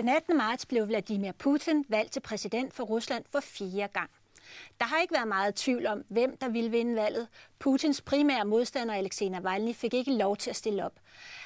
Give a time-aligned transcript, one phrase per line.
[0.00, 0.36] Den 18.
[0.36, 4.10] marts blev Vladimir Putin valgt til præsident for Rusland for fire gang.
[4.78, 7.28] Der har ikke været meget tvivl om, hvem der ville vinde valget.
[7.58, 10.92] Putins primære modstander, Alexei Navalny, fik ikke lov til at stille op.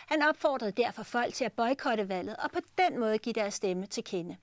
[0.07, 3.86] Han opfordrede derfor folk til at boykotte valget og på den måde give deres stemme
[3.86, 4.36] til kende.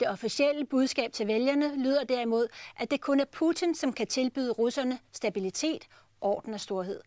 [0.00, 4.52] Det officielle budskab til vælgerne lyder derimod, at det kun er Putin, som kan tilbyde
[4.52, 5.88] russerne stabilitet,
[6.20, 7.00] orden og storhed.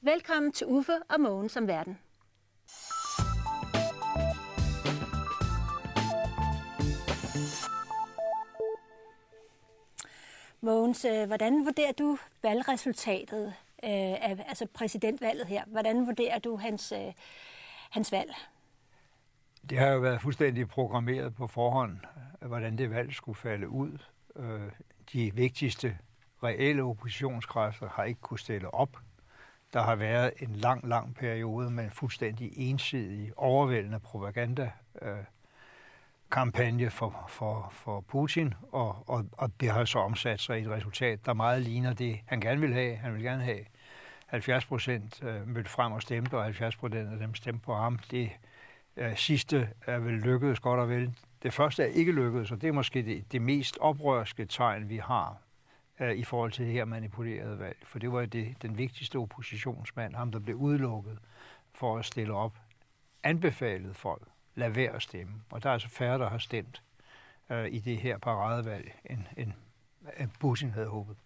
[0.00, 1.98] Velkommen til Uffe og Mogen som verden.
[10.62, 13.46] Mogens, øh, hvordan vurderer du valgresultatet
[13.84, 15.64] øh, af altså præsidentvalget her?
[15.66, 17.12] Hvordan vurderer du hans, øh,
[17.90, 18.34] hans valg?
[19.70, 21.98] Det har jo været fuldstændig programmeret på forhånd,
[22.40, 23.98] hvordan det valg skulle falde ud.
[25.12, 25.98] De vigtigste
[26.42, 28.96] reelle oppositionskræfter har ikke kunne stille op.
[29.72, 34.72] Der har været en lang, lang periode med en fuldstændig ensidig, overvældende propaganda
[36.30, 40.70] kampagne for, for, for Putin, og, og, og det har så omsat sig i et
[40.70, 42.96] resultat, der meget ligner det, han gerne vil have.
[42.96, 43.64] Han vil gerne have
[44.26, 47.98] 70 procent øh, mødt frem og stemte, og 70 procent af dem stemte på ham.
[48.10, 48.30] Det
[48.96, 51.14] øh, sidste er vel lykkedes godt og vel.
[51.42, 54.96] Det første er ikke lykkedes, og det er måske det, det mest oprørske tegn, vi
[54.96, 55.36] har
[56.00, 57.76] øh, i forhold til det her manipulerede valg.
[57.82, 61.18] For det var det, den vigtigste oppositionsmand, ham der blev udelukket
[61.74, 62.58] for at stille op,
[63.22, 65.32] anbefalede folk lade være at stemme.
[65.50, 66.82] Og der er altså færre, der har stemt
[67.50, 69.52] øh, i det her paradevalg, end, end,
[70.18, 71.16] end Putin havde håbet.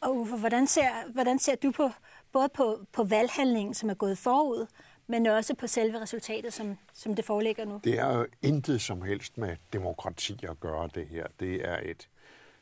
[0.00, 1.90] Og Uffe, hvordan ser, hvordan ser du på
[2.32, 4.66] både på, på valghandlingen, som er gået forud,
[5.06, 7.80] men også på selve resultatet, som, som det foreligger nu?
[7.84, 11.26] Det er jo intet som helst med demokrati at gøre det her.
[11.40, 12.08] Det er et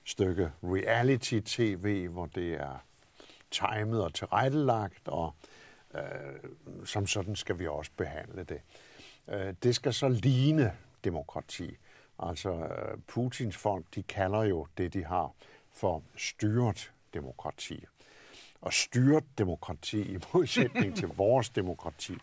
[0.05, 2.85] stykke reality-tv, hvor det er
[3.51, 5.35] timet og tilrettelagt, og
[5.95, 6.01] øh,
[6.85, 8.61] som sådan skal vi også behandle det.
[9.29, 10.73] Øh, det skal så ligne
[11.05, 11.77] demokrati.
[12.19, 15.33] Altså øh, Putins folk, de kalder jo det, de har
[15.73, 17.85] for styret demokrati.
[18.61, 22.15] Og styret demokrati i modsætning til vores demokrati,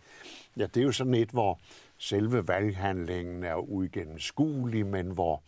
[0.58, 1.60] ja, det er jo sådan et, hvor
[1.98, 5.44] selve valghandlingen er uigennemskuelig, men hvor,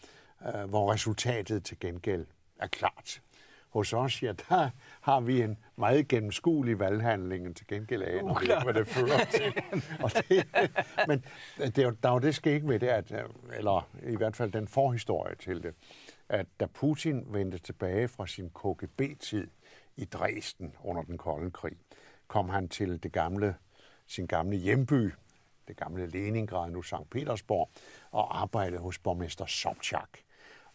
[0.47, 2.25] øh, hvor resultatet til gengæld
[2.59, 3.22] er klart.
[3.69, 4.69] Hos os, ja, der
[5.01, 9.53] har vi en meget gennemskuelig valghandling, til gengæld af, når vi hvad det fører til.
[10.03, 10.45] Og det,
[11.07, 11.23] men
[11.57, 13.13] det er der er jo det skæg ved det, at,
[13.57, 15.73] eller i hvert fald den forhistorie til det,
[16.29, 19.47] at da Putin vendte tilbage fra sin KGB-tid
[19.95, 21.78] i Dresden under den kolde krig,
[22.28, 23.55] kom han til det gamle,
[24.07, 25.11] sin gamle hjemby,
[25.67, 27.09] det gamle Leningrad, nu St.
[27.11, 27.69] Petersborg,
[28.11, 30.09] og arbejdede hos borgmester Sobchak.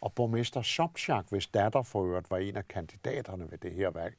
[0.03, 4.15] Og borgmester Sobchak, hvis datter for øvrigt var en af kandidaterne ved det her valg,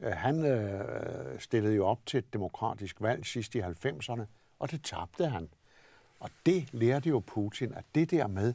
[0.00, 4.22] øh, han øh, stillede jo op til et demokratisk valg sidst i 90'erne,
[4.58, 5.48] og det tabte han.
[6.20, 8.54] Og det lærte jo Putin, at det der med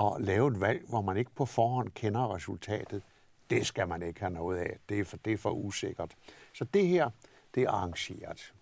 [0.00, 3.02] at lave et valg, hvor man ikke på forhånd kender resultatet,
[3.50, 4.78] det skal man ikke have noget af.
[4.88, 6.14] Det er for, det er for usikkert.
[6.54, 7.10] Så det her,
[7.54, 8.54] det er arrangeret.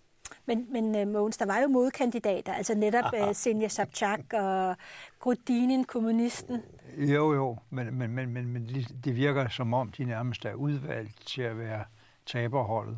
[0.45, 4.75] Men, men uh, Mogens, der var jo modkandidater, altså netop uh, Senja Sobchak og
[5.19, 6.61] Grudinin, kommunisten.
[6.97, 8.65] Jo, jo, men, men, men, men, men
[9.03, 11.83] det virker som om, de nærmest er udvalgt til at være
[12.25, 12.97] taberholdet,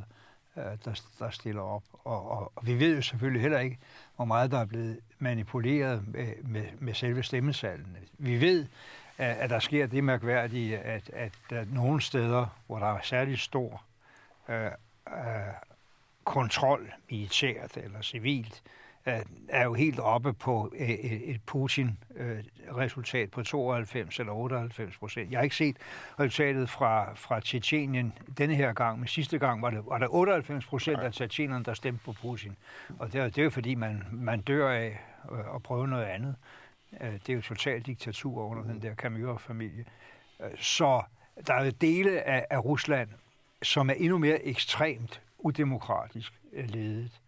[0.55, 1.83] uh, der, der stiller op.
[2.03, 3.77] Og, og, og vi ved jo selvfølgelig heller ikke,
[4.15, 7.99] hvor meget der er blevet manipuleret med, med, med selve stemmesalene.
[8.17, 8.65] Vi ved,
[9.17, 13.39] at, at der sker det mærkværdige, at, at, at nogle steder, hvor der er særlig
[13.39, 13.83] stor
[14.47, 14.55] uh,
[15.07, 15.13] uh,
[16.23, 18.63] kontrol, militært eller civilt,
[19.49, 25.31] er jo helt oppe på øh, et Putin-resultat på 92 eller 98 procent.
[25.31, 25.77] Jeg har ikke set
[26.19, 30.65] resultatet fra, fra Tjetjenien denne her gang, men sidste gang var, det, var der 98
[30.65, 32.55] procent af tjetjenerne, der stemte på Putin.
[32.99, 34.99] Og det er, det er jo fordi, man, man dør af
[35.31, 36.35] øh, at prøve noget andet.
[37.01, 39.85] Øh, det er jo totalt diktatur under den der Kamyr-familie.
[40.55, 41.01] Så
[41.47, 43.09] der er dele af, af Rusland,
[43.63, 47.21] som er endnu mere ekstremt udemokratisk øh, ledet.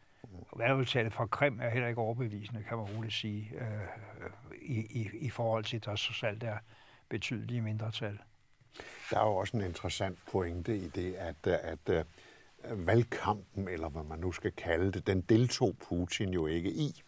[0.57, 3.87] Valgudtalet fra Krim er heller ikke overbevisende, kan man roligt sige, øh,
[4.61, 6.57] i, i, i forhold til, at der så alt er
[7.09, 8.19] betydelige mindretal.
[9.11, 12.05] Der er jo også en interessant pointe i det, at, at øh,
[12.87, 17.01] valgkampen, eller hvad man nu skal kalde det, den deltog Putin jo ikke i.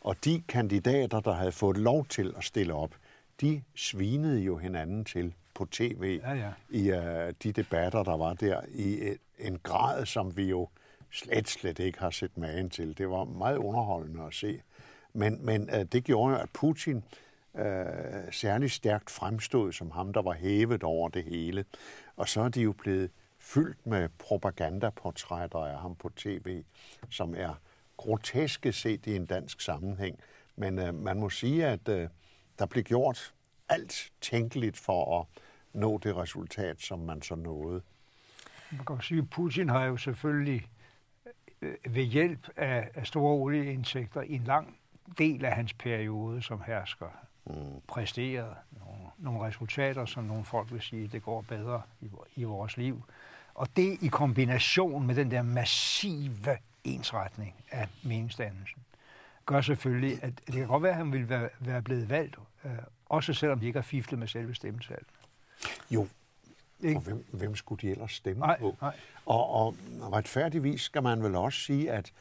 [0.00, 2.94] Og de kandidater, der havde fået lov til at stille op,
[3.40, 6.52] de svinede jo hinanden til på tv ja, ja.
[6.70, 10.68] i uh, de debatter, der var der, i en grad, som vi jo
[11.10, 12.98] slet, slet ikke har set magen til.
[12.98, 14.62] Det var meget underholdende at se.
[15.12, 17.04] Men, men uh, det gjorde jo, at Putin
[17.54, 17.62] uh,
[18.30, 21.64] særlig stærkt fremstod som ham, der var hævet over det hele.
[22.16, 26.62] Og så er de jo blevet fyldt med propagandaportrætter af ham på tv,
[27.10, 27.54] som er
[27.96, 30.18] groteske set i en dansk sammenhæng,
[30.56, 32.08] Men øh, man må sige, at øh,
[32.58, 33.34] der blev gjort
[33.72, 35.26] alt tænkeligt for at
[35.72, 37.82] nå det resultat, som man så nåede.
[38.70, 40.68] Man kan sige, at Putin har jo selvfølgelig
[41.62, 44.76] øh, ved hjælp af, af store olieindtægter i en lang
[45.18, 47.06] del af hans periode som hersker
[47.46, 47.54] mm.
[47.88, 52.76] præsteret nogle, nogle resultater, som nogle folk vil sige, det går bedre i, i vores
[52.76, 53.04] liv.
[53.54, 58.82] Og det i kombination med den der massive ensretning af meningsdannelsen,
[59.46, 62.70] gør selvfølgelig, at det kan godt være, at han ville være, være blevet valgt, øh,
[63.12, 65.06] også selvom de ikke har fiflet med selve stemmetallet.
[65.90, 66.08] Jo,
[66.80, 66.96] ikke?
[66.96, 68.76] Og hvem, hvem skulle de ellers stemme nej, på?
[68.80, 68.96] Nej.
[69.26, 69.74] Og, og
[70.12, 72.12] retfærdigvis skal man vel også sige, at,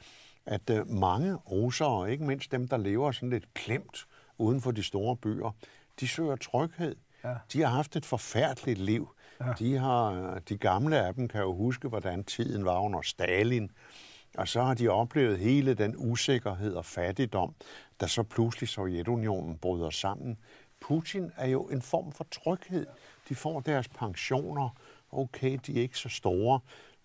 [0.46, 4.08] at øh, mange russere, ikke mindst dem, der lever sådan lidt klemt
[4.38, 5.56] uden for de store byer,
[6.00, 6.96] de søger tryghed.
[7.24, 7.36] Ja.
[7.54, 9.10] De har haft et forfærdeligt liv.
[9.40, 9.54] Ja.
[9.60, 13.72] De, har, de gamle af dem kan jo huske, hvordan tiden var under Stalin.
[14.38, 17.56] Og så har de oplevet hele den usikkerhed og fattigdom,
[18.02, 20.38] da så pludselig Sovjetunionen bryder sammen.
[20.82, 22.88] Putin er jo en form for tryghed.
[23.30, 24.70] De får deres pensioner.
[25.12, 26.60] Okay, de er ikke så store.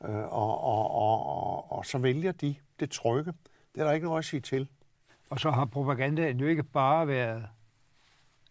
[0.05, 3.33] Øh, og, og, og, og, og så vælger de det trygge.
[3.75, 4.69] Det er der ikke noget at sige til.
[5.31, 7.49] Og så har propagandaen jo ikke bare været,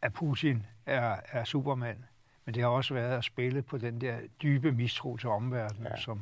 [0.02, 1.98] at Putin er, er supermand,
[2.46, 5.98] men det har også været at spille på den der dybe mistro til omverdenen, ja.
[6.02, 6.22] som,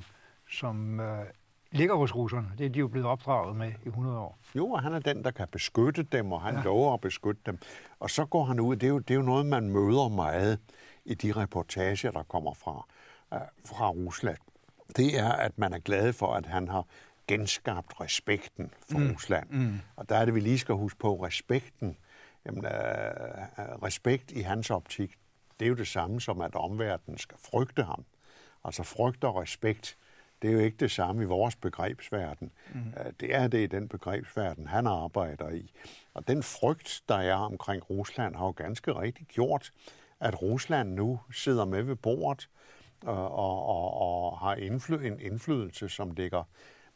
[0.49, 1.25] som øh,
[1.73, 2.51] ligger hos russerne.
[2.57, 4.39] Det er de jo blevet opdraget med i 100 år.
[4.55, 6.61] Jo, og han er den, der kan beskytte dem, og han ja.
[6.61, 7.57] lover at beskytte dem.
[7.99, 8.75] Og så går han ud.
[8.75, 10.59] Det er, jo, det er jo noget, man møder meget
[11.05, 12.85] i de reportager, der kommer fra,
[13.31, 14.37] uh, fra Rusland.
[14.97, 16.85] Det er, at man er glad for, at han har
[17.27, 19.11] genskabt respekten for mm.
[19.11, 19.49] Rusland.
[19.49, 19.79] Mm.
[19.95, 21.97] Og der er det, vi lige skal huske på, respekten.
[22.45, 22.71] Jamen, uh,
[23.83, 25.15] respekt i hans optik,
[25.59, 28.05] det er jo det samme som, at omverdenen skal frygte ham.
[28.65, 29.97] Altså frygt og respekt,
[30.43, 32.51] det er jo ikke det samme i vores begrebsverden.
[32.73, 33.13] Mm.
[33.19, 35.71] Det er det i den begrebsverden, han arbejder i.
[36.13, 39.71] Og den frygt, der er omkring Rusland, har jo ganske rigtigt gjort,
[40.19, 42.49] at Rusland nu sidder med ved bordet
[43.01, 46.43] og, og, og, og har indfly, en indflydelse, som ligger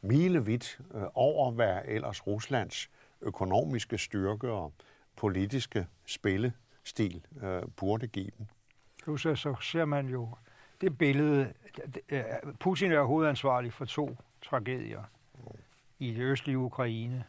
[0.02, 2.90] milevidt øh, over, hvad ellers Ruslands
[3.22, 4.74] økonomiske styrke og
[5.16, 8.48] politiske spillestil øh, burde give dem.
[9.18, 10.30] Så, så ser man jo
[10.82, 11.54] det billede,
[12.60, 15.04] Putin er hovedansvarlig for to tragedier
[16.00, 17.24] i det østlige Ukraine.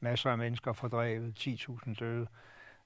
[0.00, 2.26] Masser af mennesker fordrevet, 10.000 døde.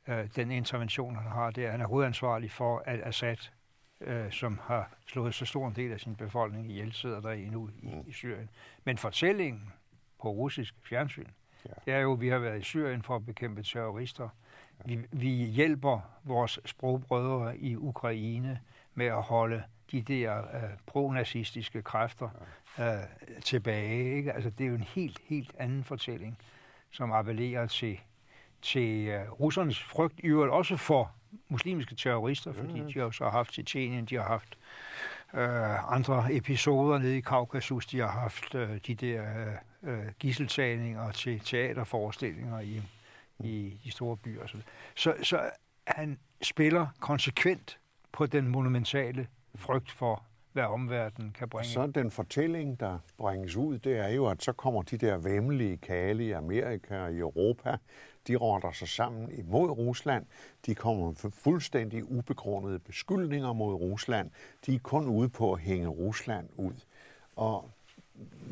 [0.08, 3.37] Øh, den intervention, han har der, han er hovedansvarlig for, at Assad,
[4.00, 7.70] øh, som har slået så stor en del af sin befolkning ihjel, sidder der endnu
[7.82, 8.50] i, i Syrien.
[8.84, 9.73] Men fortællingen
[10.23, 11.26] på russisk fjernsyn,
[11.64, 11.70] ja.
[11.84, 14.29] det er jo, at vi har været i Syrien for at bekæmpe terrorister.
[14.84, 18.61] Vi, vi hjælper vores sprogbrødre i Ukraine
[18.94, 19.62] med at holde
[19.93, 22.29] de der uh, pronazistiske kræfter
[22.79, 22.85] uh,
[23.44, 24.17] tilbage.
[24.17, 24.32] Ikke?
[24.32, 26.38] Altså, det er jo en helt, helt anden fortælling,
[26.90, 28.00] som appellerer til,
[28.62, 31.12] til uh, russernes frygt, i øvrigt også for
[31.49, 34.58] muslimske terrorister, fordi de har så haft Tjetjenien, de har haft
[35.32, 39.52] uh, andre episoder nede i Kaukasus, de har haft uh, de der
[39.82, 42.82] uh, gisseltagninger til teaterforestillinger i,
[43.38, 44.46] i de store byer.
[44.46, 44.56] Så,
[44.94, 45.51] så, så
[45.86, 47.79] han spiller konsekvent
[48.13, 49.27] på den monumentale
[49.58, 51.69] frygt for, hvad omverdenen kan bringe.
[51.69, 55.77] Så den fortælling, der bringes ud, det er jo, at så kommer de der vemmelige
[55.77, 57.77] kale i Amerika og i Europa,
[58.29, 60.27] de rotter sig sammen imod Rusland.
[60.67, 64.31] De kommer med fuldstændig ubegrundede beskyldninger mod Rusland.
[64.67, 66.74] De er kun ude på at hænge Rusland ud.
[67.36, 67.70] Og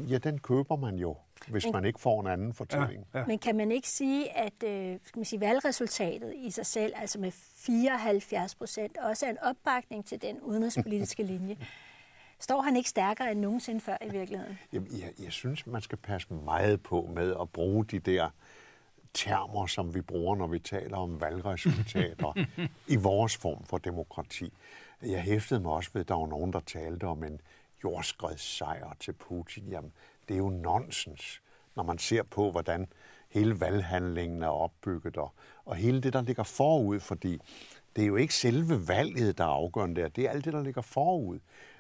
[0.09, 1.17] ja, den køber man jo
[1.49, 3.07] hvis men, man ikke får en anden fortælling.
[3.15, 3.27] Ja, ja.
[3.27, 7.19] Men kan man ikke sige, at øh, skal man sige, valgresultatet i sig selv, altså
[7.19, 11.57] med 74 procent, også er en opbakning til den udenrigspolitiske linje?
[12.41, 14.59] Står han ikke stærkere end nogensinde før i virkeligheden?
[14.73, 18.31] Jamen, jeg, jeg synes, man skal passe meget på med at bruge de der
[19.15, 22.45] termer, som vi bruger, når vi taler om valgresultater
[22.95, 24.53] i vores form for demokrati.
[25.03, 27.41] Jeg hæftede mig også ved, at der var nogen, der talte om en
[27.85, 29.69] jordskredssejr til Putin.
[29.69, 29.93] Jamen,
[30.29, 31.43] det er jo nonsens,
[31.77, 32.87] når man ser på, hvordan
[33.29, 35.33] hele valghandlingen er opbygget, og,
[35.65, 37.39] og hele det, der ligger forud, fordi
[37.97, 40.63] det er jo ikke selve valget, der er afgørende der, det er alt det, der
[40.63, 41.39] ligger forud.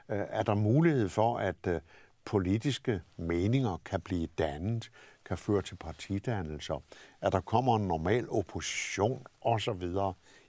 [0.08, 1.80] Øh, er der mulighed for, at øh,
[2.24, 4.90] politiske meninger kan blive dannet,
[5.24, 6.82] kan føre til partidannelser,
[7.20, 9.90] at der kommer en normal opposition osv.,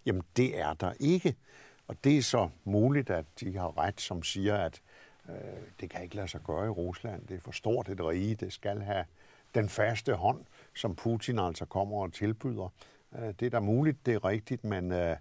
[0.06, 1.36] jamen det er der ikke.
[1.88, 4.82] Og det er så muligt, at de har ret, som siger, at
[5.30, 5.36] Øh,
[5.82, 7.28] det kan ikke lade sig gøre i Rusland.
[7.28, 8.36] Det er for stort et rige.
[8.36, 9.06] Det skal have
[9.56, 12.74] den faste hånd, som Putin altså kommer og tilbyder.
[13.16, 15.16] Øh, det er da muligt, det er rigtigt, men øh,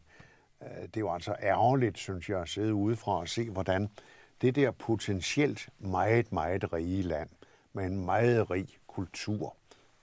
[0.61, 3.89] det er jo altså ærgerligt, synes jeg, at sidde udefra og se, hvordan
[4.41, 7.29] det der potentielt meget, meget rige land,
[7.73, 9.57] med en meget rig kultur,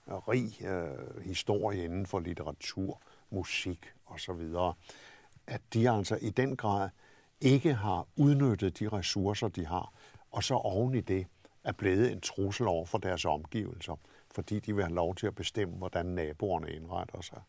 [0.06, 4.54] rig øh, historie inden for litteratur, musik osv.,
[5.46, 6.88] at de altså i den grad
[7.44, 9.92] ikke har udnyttet de ressourcer, de har,
[10.30, 11.26] og så oven i det
[11.64, 13.96] er blevet en trussel over for deres omgivelser,
[14.34, 17.42] fordi de vil have lov til at bestemme, hvordan naboerne indretter sig.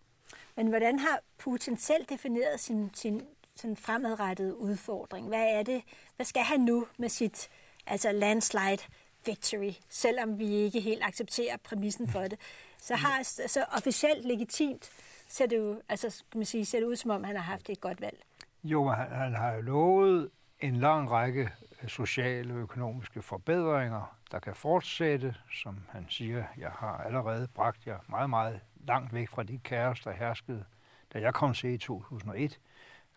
[0.55, 3.21] Men hvordan har Putin selv defineret sin, sin
[3.55, 5.27] sådan fremadrettede udfordring?
[5.27, 5.81] Hvad er det?
[6.15, 7.49] Hvad skal han nu med sit
[7.87, 8.83] altså landslide
[9.25, 12.39] victory, selvom vi ikke helt accepterer præmissen for det?
[12.81, 14.89] Så har så officielt legitimt
[15.27, 17.69] ser det jo, altså kan man sige, ser det ud som om han har haft
[17.69, 18.23] et godt valg.
[18.67, 20.29] Jo, han, han har jo lovet
[20.59, 21.49] en lang række
[21.83, 27.87] øh, sociale og økonomiske forbedringer, der kan fortsætte, som han siger, jeg har allerede bragt
[27.87, 30.65] jer meget, meget langt væk fra de kaos, der herskede,
[31.13, 32.59] da jeg kom til i 2001.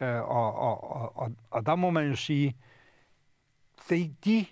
[0.00, 2.57] Øh, og, og, og, og, og der må man jo sige,
[3.90, 4.47] de, de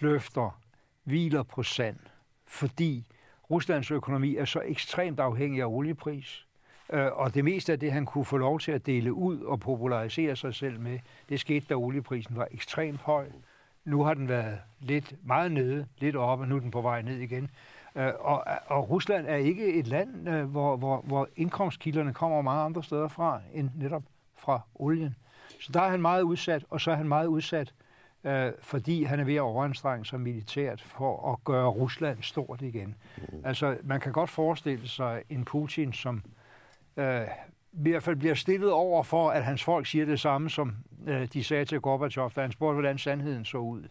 [0.00, 0.60] løfter
[1.04, 1.98] hviler på sand,
[2.46, 3.06] fordi
[3.50, 6.47] Ruslands økonomi er så ekstremt afhængig af oliepris.
[6.92, 9.60] Øh, og det meste af det, han kunne få lov til at dele ud og
[9.60, 13.26] popularisere sig selv med, det skete, da olieprisen var ekstremt høj.
[13.84, 17.02] Nu har den været lidt meget nede, lidt oppe, og nu er den på vej
[17.02, 17.50] ned igen.
[17.94, 22.62] Øh, og, og Rusland er ikke et land, øh, hvor, hvor, hvor indkomstkilderne kommer mange
[22.62, 24.02] andre steder fra, end netop
[24.36, 25.16] fra olien.
[25.60, 27.74] Så der er han meget udsat, og så er han meget udsat,
[28.24, 32.94] øh, fordi han er ved at overanstrenge sig militært for at gøre Rusland stort igen.
[33.44, 36.22] Altså, man kan godt forestille sig en Putin, som
[36.98, 37.26] øh,
[37.72, 40.76] i hvert fald bliver stillet over for, at hans folk siger det samme, som
[41.06, 43.82] øh, de sagde til Gorbachev, da han spurgte, hvordan sandheden så ud.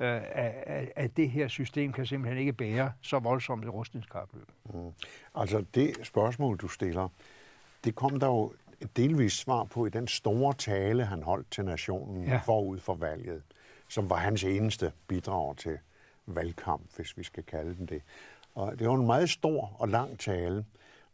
[0.00, 4.48] Øh, at, at det her system kan simpelthen ikke bære så voldsomt et rustningskapløb.
[4.64, 4.92] Mm.
[5.34, 7.08] Altså det spørgsmål, du stiller,
[7.84, 11.64] det kom der jo et delvist svar på i den store tale, han holdt til
[11.64, 12.40] nationen ja.
[12.44, 13.42] forud for valget,
[13.88, 15.78] som var hans eneste bidrag til
[16.26, 18.02] valgkamp, hvis vi skal kalde den det.
[18.54, 20.64] Og det var en meget stor og lang tale,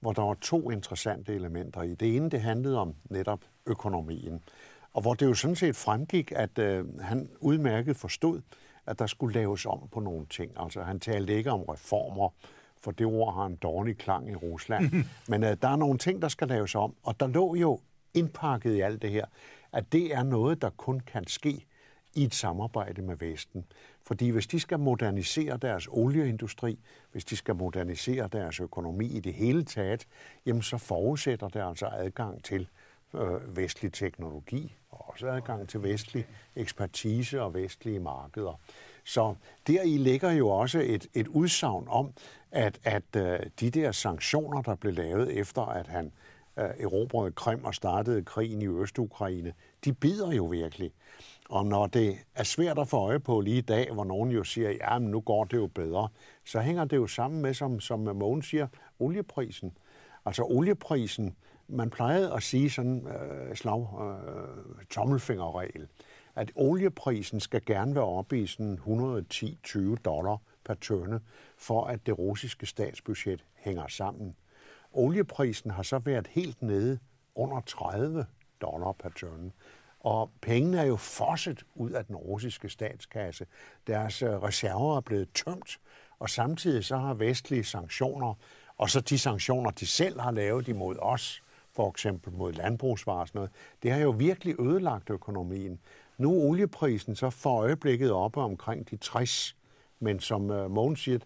[0.05, 1.95] hvor der var to interessante elementer i.
[1.95, 4.43] Det ene, det handlede om netop økonomien,
[4.93, 8.41] og hvor det jo sådan set fremgik, at øh, han udmærket forstod,
[8.87, 10.53] at der skulle laves om på nogle ting.
[10.57, 12.29] Altså han talte ikke om reformer,
[12.81, 14.91] for det ord har en dårlig klang i Rusland.
[15.31, 17.81] Men øh, der er nogle ting, der skal laves om, og der lå jo
[18.15, 19.27] indpakket i alt det her,
[19.73, 21.67] at det er noget, der kun kan ske
[22.15, 23.65] i et samarbejde med Vesten.
[24.07, 26.79] Fordi hvis de skal modernisere deres olieindustri,
[27.13, 30.07] hvis de skal modernisere deres økonomi i det hele taget,
[30.47, 32.69] jamen så forudsætter det altså adgang til
[33.15, 38.61] øh, vestlig teknologi, og også adgang til vestlig ekspertise og vestlige markeder.
[39.05, 39.35] Så
[39.67, 42.13] der i ligger jo også et, et udsagn om,
[42.51, 46.13] at, at øh, de der sanktioner, der blev lavet efter, at han
[46.59, 49.53] øh, erobrede Krim og startede krigen i Øst-Ukraine,
[49.85, 50.93] de bider jo virkelig.
[51.51, 54.45] Og når det er svært at få øje på lige i dag, hvor nogen jo
[54.45, 56.09] siger, ja, men nu går det jo bedre,
[56.45, 58.67] så hænger det jo sammen med, som, som Mogen siger,
[58.99, 59.77] olieprisen.
[60.27, 61.37] Altså olieprisen,
[61.69, 65.89] man plejede at sige sådan øh, slag øh, tommelfingerregel,
[66.35, 71.21] at olieprisen skal gerne være oppe i sådan 110-20 dollar per tønde,
[71.59, 74.35] for at det russiske statsbudget hænger sammen.
[74.93, 76.99] Olieprisen har så været helt nede
[77.35, 78.27] under 30
[78.61, 79.51] dollar per tønde.
[80.05, 83.47] Og pengene er jo fosset ud af den russiske statskasse.
[83.87, 85.79] Deres øh, reserver er blevet tømt,
[86.19, 88.35] og samtidig så har vestlige sanktioner,
[88.79, 91.43] og så de sanktioner, de selv har lavet imod os,
[91.73, 93.51] for eksempel mod landbrugsvarer og sådan noget,
[93.83, 95.81] det har jo virkelig ødelagt økonomien.
[96.19, 99.57] Nu er olieprisen så for øjeblikket oppe omkring de 60,
[100.01, 101.19] men som øh, Mogens siger,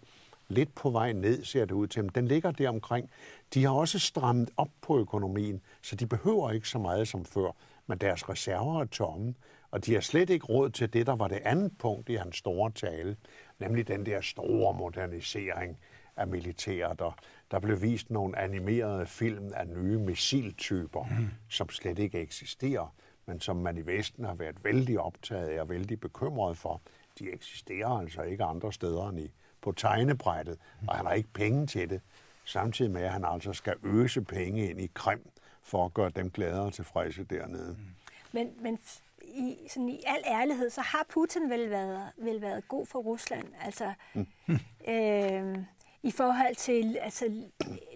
[0.49, 2.05] lidt på vej ned, ser det ud til.
[2.05, 3.11] Men den ligger der omkring.
[3.55, 7.51] De har også strammet op på økonomien, så de behøver ikke så meget som før
[7.89, 9.35] men deres reserver er tomme,
[9.71, 12.37] og de har slet ikke råd til det, der var det andet punkt i hans
[12.37, 13.17] store tale,
[13.59, 15.79] nemlig den der store modernisering
[16.17, 17.01] af militæret.
[17.01, 17.15] Og
[17.51, 21.29] der blev vist nogle animerede film af nye missiltyper, mm.
[21.49, 22.95] som slet ikke eksisterer,
[23.27, 26.83] men som man i Vesten har været vældig optaget af og vældig bekymret for.
[27.19, 31.67] De eksisterer altså ikke andre steder end i, på tegnebrættet, og han har ikke penge
[31.67, 32.01] til det,
[32.45, 35.31] samtidig med, at han altså skal øse penge ind i Krim
[35.69, 37.77] for at gøre dem gladere og tilfredse dernede.
[37.79, 37.85] Mm.
[38.33, 38.79] Men, men
[39.23, 43.47] i, sådan i al ærlighed, så har Putin vel været, vel været god for Rusland.
[43.61, 44.27] Altså, mm.
[44.95, 45.59] øh,
[46.03, 47.43] i forhold til altså,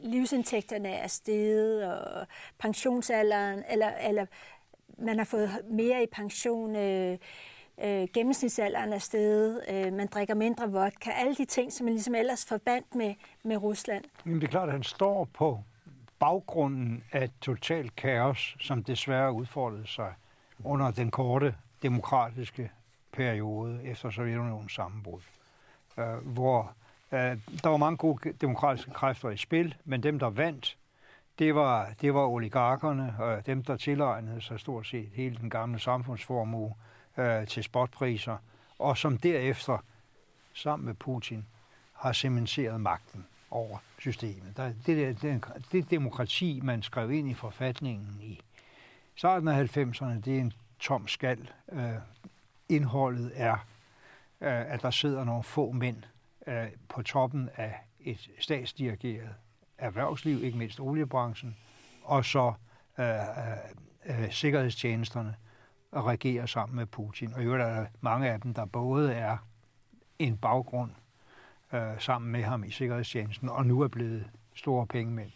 [0.02, 2.26] livsindtægterne er steget, og
[2.59, 4.26] pensionsalderen, eller, eller
[4.99, 7.19] man har fået mere i pension, øh,
[7.85, 12.14] øh, gennemsnitsalderen er steget, øh, man drikker mindre vodka, alle de ting, som man ligesom
[12.14, 14.05] ellers forbandt med, med Rusland.
[14.26, 15.59] Jamen det er klart, at han står på
[16.23, 20.14] baggrunden af totalt kaos, som desværre udfordrede sig
[20.64, 22.71] under den korte demokratiske
[23.12, 25.21] periode efter Sovjetunionens sammenbrud,
[25.99, 26.75] øh, hvor
[27.12, 30.76] Øh, der var mange gode demokratiske kræfter i spil, men dem, der vandt,
[31.38, 35.79] det var, det var oligarkerne, og dem, der tilegnede sig stort set hele den gamle
[35.79, 36.75] samfundsformue
[37.17, 38.37] øh, til spotpriser,
[38.79, 39.79] og som derefter,
[40.55, 41.47] sammen med Putin,
[41.93, 44.56] har cementeret magten over systemet.
[44.56, 48.40] Der, det, der, det, det demokrati, man skrev ind i forfatningen i
[49.14, 51.50] starten af 90'erne, det er en tom skal.
[51.73, 51.92] Øh,
[52.68, 53.52] indholdet er,
[54.40, 55.97] øh, at der sidder nogle få mænd
[56.47, 59.35] øh, på toppen af et statsdirigeret
[59.78, 61.56] erhvervsliv, ikke mindst oliebranchen,
[62.02, 62.52] og så
[62.99, 65.37] øh, øh, øh sikkerhedstjenesterne
[65.92, 67.35] og regerer sammen med Putin.
[67.35, 69.37] Og i øvrigt er der mange af dem, der både er
[70.18, 70.90] en baggrund
[71.75, 74.25] øh, sammen med ham i sikkerhedstjenesten, og nu er blevet
[74.55, 75.31] store pengemænd.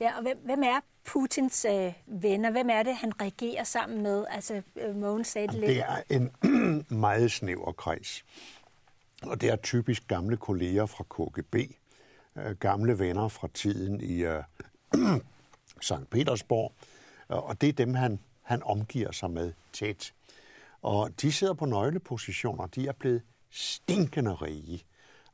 [0.00, 2.50] Ja, og hvem, hvem er Putins øh, venner?
[2.50, 4.24] Hvem er det, han regerer sammen med?
[4.30, 5.68] Altså, øh, Mogens sagde det lidt.
[5.68, 6.32] Det er en
[7.06, 8.24] meget snæver kreds.
[9.22, 11.54] Og det er typisk gamle kolleger fra KGB,
[12.36, 14.42] øh, gamle venner fra tiden i øh,
[15.80, 16.10] St.
[16.10, 16.72] Petersborg,
[17.28, 20.12] og det er dem, han, han omgiver sig med tæt.
[20.82, 24.84] Og de sidder på nøglepositioner, de er blevet stinkende rige.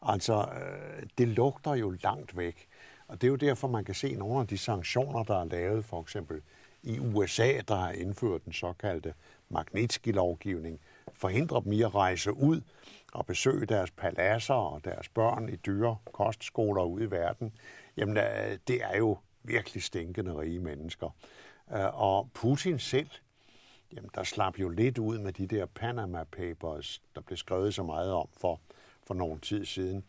[0.02, 2.68] Altså, øh, det lugter jo langt væk.
[3.08, 5.84] Og det er jo derfor, man kan se nogle af de sanktioner, der er lavet,
[5.84, 6.42] for eksempel
[6.82, 9.14] i USA, der har indført den såkaldte
[9.48, 10.80] Magnitsky-lovgivning,
[11.12, 12.60] forhindrer dem i at rejse ud
[13.12, 17.52] og besøge deres paladser og deres børn i dyre kostskoler ude i verden.
[17.96, 21.10] Jamen, øh, det er jo virkelig stinkende rige mennesker.
[21.72, 23.10] Øh, og Putin selv,
[23.92, 27.82] jamen, der slap jo lidt ud med de der Panama Papers, der blev skrevet så
[27.82, 28.60] meget om for,
[29.06, 30.04] for nogle tid siden.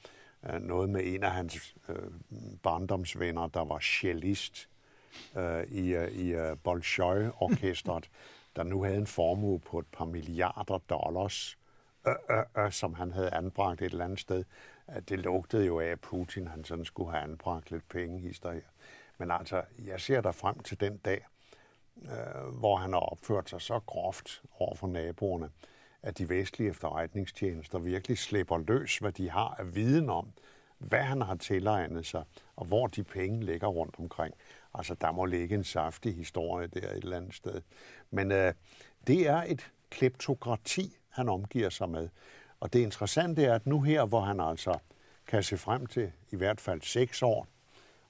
[0.49, 2.11] Øh, noget med en af hans øh,
[2.63, 4.69] barndomsvenner, der var cellist
[5.37, 8.09] øh, i, øh, i uh, Bolshoi-orkestret,
[8.55, 11.57] der nu havde en formue på et par milliarder dollars,
[12.07, 14.43] øh, øh, øh, som han havde anbragt et eller andet sted.
[15.09, 18.61] Det lugtede jo af, at Putin han sådan skulle have anbragt lidt penge hister her.
[19.17, 21.25] Men altså, jeg ser der frem til den dag,
[22.01, 25.49] øh, hvor han har opført sig så groft over for naboerne,
[26.03, 30.27] at de vestlige efterretningstjenester virkelig slipper løs, hvad de har af viden om,
[30.77, 32.23] hvad han har tilegnet sig,
[32.55, 34.33] og hvor de penge ligger rundt omkring.
[34.73, 37.61] Altså, der må ligge en saftig historie der et eller andet sted.
[38.11, 38.53] Men øh,
[39.07, 42.09] det er et kleptokrati, han omgiver sig med.
[42.59, 44.77] Og det interessante er, at nu her, hvor han altså
[45.27, 47.47] kan se frem til i hvert fald seks år,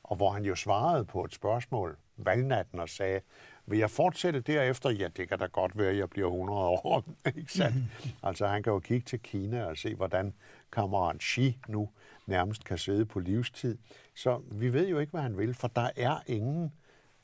[0.03, 3.21] og hvor han jo svarede på et spørgsmål valgnatten og sagde,
[3.65, 4.89] vil jeg fortsætte derefter?
[4.89, 7.03] Ja, det kan da godt være, at jeg bliver 100 år.
[7.37, 7.75] ikke sandt?
[7.75, 8.09] Mm.
[8.23, 10.33] Altså, han kan jo kigge til Kina og se, hvordan
[10.71, 11.89] kammerat Xi nu
[12.27, 13.77] nærmest kan sidde på livstid.
[14.15, 16.73] Så vi ved jo ikke, hvad han vil, for der er ingen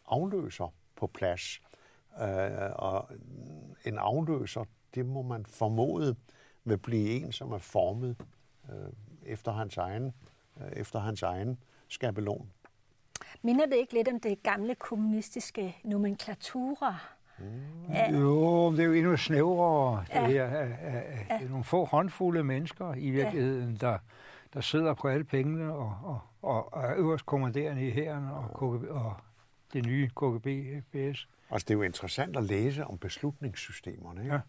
[0.07, 1.61] afløser på plads.
[2.21, 3.09] Øh, og
[3.85, 4.63] en afløser,
[4.95, 6.15] det må man formode
[6.67, 8.15] vil blive en, som er formet
[8.69, 8.91] øh,
[9.25, 10.13] efter hans egen,
[10.61, 12.51] øh, efter hans egen skabelon.
[13.41, 16.95] Minder det ikke lidt om det gamle kommunistiske nomenklatura?
[17.39, 17.93] Mm.
[17.93, 18.11] Ja.
[18.11, 20.05] Jo, det er jo endnu snævrere.
[20.13, 20.27] Ja.
[20.27, 21.37] Det, er, er, er, ja.
[21.37, 23.87] det er nogle få håndfulde mennesker i virkeligheden, ja.
[23.87, 23.97] der,
[24.53, 28.43] der sidder på alle pengene og, og, og, og er øverst kommanderende i hæren og,
[28.49, 29.13] KGB, og
[29.73, 31.27] det nye KGB-PS.
[31.49, 34.21] Altså, det er jo interessant at læse om beslutningssystemerne.
[34.21, 34.33] Ikke?
[34.33, 34.41] Ja.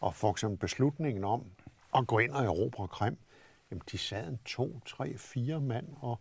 [0.00, 1.44] Og for eksempel beslutningen om
[1.94, 3.18] at gå ind og erobre Krim,
[3.70, 6.20] jamen de sad en to, tre, fire mand og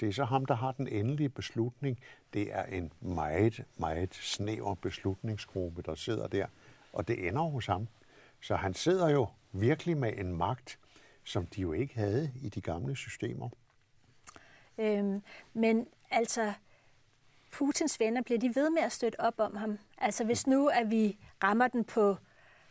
[0.00, 1.98] det er så ham, der har den endelige beslutning.
[2.34, 6.46] Det er en meget, meget snæver beslutningsgruppe, der sidder der,
[6.92, 7.88] og det ender hos ham.
[8.40, 10.78] Så han sidder jo virkelig med en magt,
[11.24, 13.48] som de jo ikke havde i de gamle systemer.
[14.78, 16.52] Øhm, men altså,
[17.52, 19.78] Putins venner, bliver de ved med at støtte op om ham?
[19.98, 22.16] Altså hvis nu, at vi rammer den på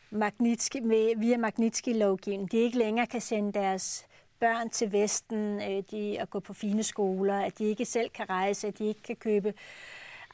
[0.09, 4.05] Magnitsky, med, via Magnitsky-lovgivningen, de ikke længere kan sende deres
[4.39, 8.29] børn til Vesten, øh, de at gå på fine skoler, at de ikke selv kan
[8.29, 9.53] rejse, at de ikke kan købe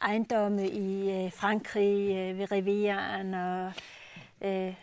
[0.02, 3.72] ejendomme i øh, Frankrig øh, ved Rivieraen og
[4.42, 4.74] øh,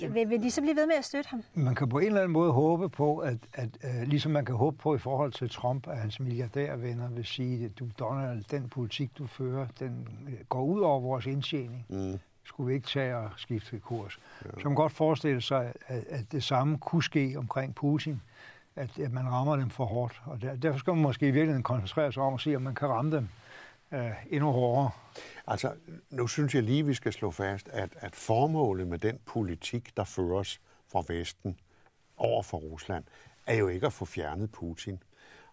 [0.00, 1.42] vil, vil de så blive ved med at støtte ham?
[1.54, 4.54] Man kan på en eller anden måde håbe på, at, at uh, ligesom man kan
[4.54, 8.68] håbe på i forhold til Trump, at hans milliardærvenner vil sige, at du, Donald, den
[8.68, 10.08] politik, du fører, den
[10.48, 11.86] går ud over vores indtjening.
[11.88, 12.18] Mm.
[12.44, 14.18] Skulle vi ikke tage og skifte kurs?
[14.44, 14.50] Ja.
[14.60, 18.20] Så man godt forestille sig, at, at det samme kunne ske omkring Putin
[18.76, 20.22] at, at man rammer dem for hårdt.
[20.24, 22.74] Og der, derfor skal man måske i virkeligheden koncentrere sig om at se, om man
[22.74, 23.28] kan ramme dem
[23.92, 24.90] øh, endnu hårdere.
[25.46, 25.72] Altså,
[26.10, 30.04] nu synes jeg lige, vi skal slå fast, at, at formålet med den politik, der
[30.04, 30.60] føres
[30.92, 31.56] fra Vesten
[32.16, 33.04] over for Rusland,
[33.46, 35.02] er jo ikke at få fjernet Putin.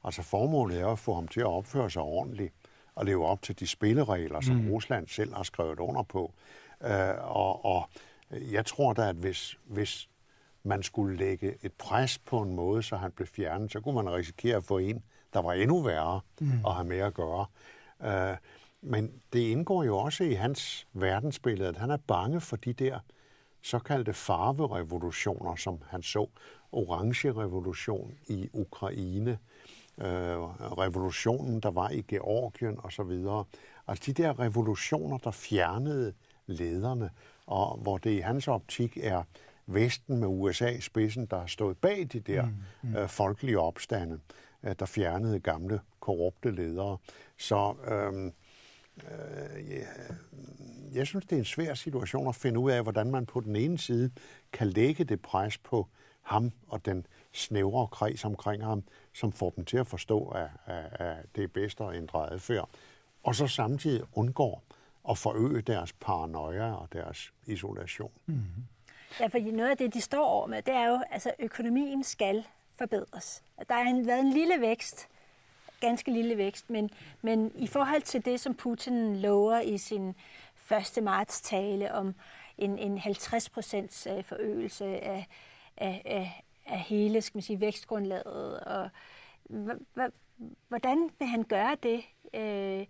[0.04, 2.54] Altså formålet er at få ham til at opføre sig ordentligt
[2.96, 4.70] og leve op til de spilleregler, som mm.
[4.70, 6.34] Rusland selv har skrevet under på.
[6.84, 7.90] Øh, og, og
[8.32, 10.10] jeg tror da, at hvis, hvis
[10.70, 14.14] man skulle lægge et pres på en måde, så han blev fjernet, så kunne man
[14.14, 15.04] risikere at få en,
[15.34, 16.52] der var endnu værre mm.
[16.66, 17.46] at have med at gøre.
[18.00, 18.38] Uh,
[18.82, 23.00] men det indgår jo også i hans verdensbillede, at han er bange for de der
[23.62, 26.28] såkaldte farverevolutioner, som han så.
[26.72, 29.38] Orange revolution i Ukraine,
[29.98, 30.40] øh,
[30.78, 33.44] revolutionen, der var i Georgien osv.
[33.88, 36.14] Altså de der revolutioner, der fjernede
[36.46, 37.10] lederne,
[37.46, 39.24] og hvor det i hans optik er
[39.74, 42.96] Vesten med USA i spidsen, der har stået bag de der mm, mm.
[42.96, 44.20] Øh, folkelige opstande,
[44.64, 46.98] øh, der fjernede gamle korrupte ledere.
[47.38, 48.26] Så øh,
[49.12, 49.86] øh, ja,
[50.94, 53.56] jeg synes, det er en svær situation at finde ud af, hvordan man på den
[53.56, 54.12] ene side
[54.52, 55.88] kan lægge det pres på
[56.22, 61.02] ham og den snævre kreds omkring ham, som får dem til at forstå, at, at,
[61.02, 62.70] at det er bedst at ændre adfærd,
[63.24, 64.64] og så samtidig undgår
[65.10, 68.12] at forøge deres paranoia og deres isolation.
[68.26, 68.64] Mm-hmm.
[69.20, 72.04] Ja, for noget af det, de står over med, det er jo, at altså, økonomien
[72.04, 72.46] skal
[72.78, 73.44] forbedres.
[73.70, 75.08] Der har været en lille vækst,
[75.82, 76.90] ganske lille vækst, men,
[77.22, 80.16] men i forhold til det, som Putin lover i sin
[80.98, 81.04] 1.
[81.04, 82.16] marts tale om
[82.58, 85.28] en, en 50 procents øh, forøgelse af,
[85.78, 88.90] af, af, af hele skal man sige, vækstgrundlaget, og
[90.68, 92.04] hvordan vil han gøre det?
[92.34, 92.86] Øh,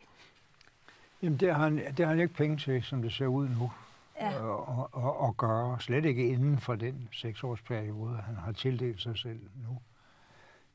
[1.21, 3.71] Jamen, det har, han, det har han ikke penge til, som det ser ud nu,
[4.19, 4.39] ja.
[4.39, 5.79] og, og, og gøre.
[5.79, 9.77] Slet ikke inden for den seksårsperiode, han har tildelt sig selv nu.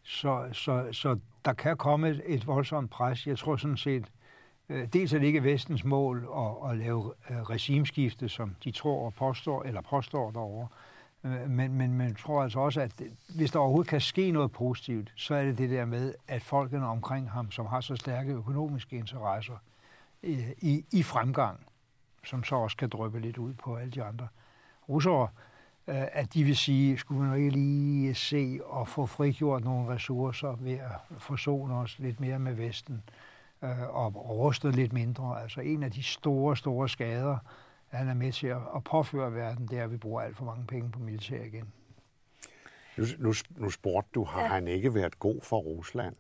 [0.03, 3.27] Så, så, så der kan komme et, et voldsomt pres.
[3.27, 4.13] Jeg tror sådan set,
[4.69, 9.07] øh, dels er det ikke vestens mål at, at lave øh, regimeskifte, som de tror
[9.07, 10.69] og påstår, eller påstår derovre.
[11.25, 13.03] Øh, men, men man tror altså også, at
[13.37, 16.87] hvis der overhovedet kan ske noget positivt, så er det det der med, at folkene
[16.87, 19.57] omkring ham, som har så stærke økonomiske interesser
[20.23, 21.61] i, i fremgang,
[22.25, 24.29] som så også kan drøbe lidt ud på alle de andre
[24.89, 25.29] russere,
[25.89, 30.57] Øh, at de vil sige, skulle man ikke lige se og få frigjort nogle ressourcer
[30.61, 33.03] ved at forsone os lidt mere med Vesten
[33.63, 35.43] øh, og ruste lidt mindre.
[35.43, 37.39] Altså en af de store, store skader,
[37.89, 40.67] han er med til at påføre verden, det er, at vi bruger alt for mange
[40.67, 41.73] penge på militær igen.
[42.97, 44.49] Nu, nu, nu spurgte du, har ja.
[44.49, 46.17] han ikke været god for Rusland?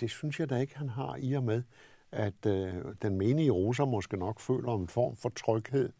[0.00, 1.62] Det synes jeg da ikke, han har i og med,
[2.14, 5.92] at øh, den menige russer måske nok føler en form for tryghed.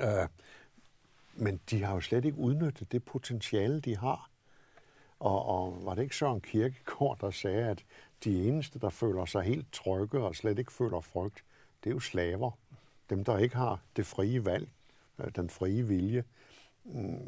[0.00, 0.28] Øh,
[1.34, 4.30] men de har jo slet ikke udnyttet det potentiale, de har.
[5.18, 7.84] Og, og var det ikke Søren Kirkegaard, der sagde, at
[8.24, 11.44] de eneste, der føler sig helt trygge og slet ikke føler frygt,
[11.84, 12.50] det er jo slaver.
[13.10, 14.68] Dem, der ikke har det frie valg,
[15.18, 16.24] øh, den frie vilje.
[16.84, 17.18] Mm,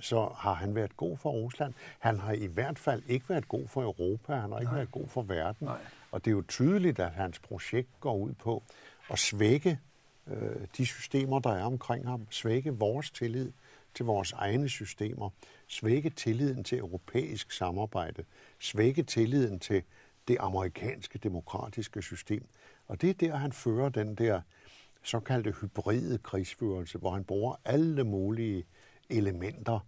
[0.00, 1.74] så har han været god for Rusland.
[1.98, 4.34] Han har i hvert fald ikke været god for Europa.
[4.34, 4.78] Han har ikke Nej.
[4.78, 5.66] været god for verden.
[5.66, 5.78] Nej.
[6.10, 8.62] Og det er jo tydeligt, at hans projekt går ud på
[9.10, 9.78] at svække
[10.26, 13.52] øh, de systemer, der er omkring ham, svække vores tillid
[13.94, 15.30] til vores egne systemer,
[15.66, 18.24] svække tilliden til europæisk samarbejde,
[18.58, 19.82] svække tilliden til
[20.28, 22.48] det amerikanske demokratiske system.
[22.86, 24.40] Og det er der, han fører den der
[25.02, 28.64] såkaldte hybride krigsførelse, hvor han bruger alle mulige
[29.10, 29.80] elementer,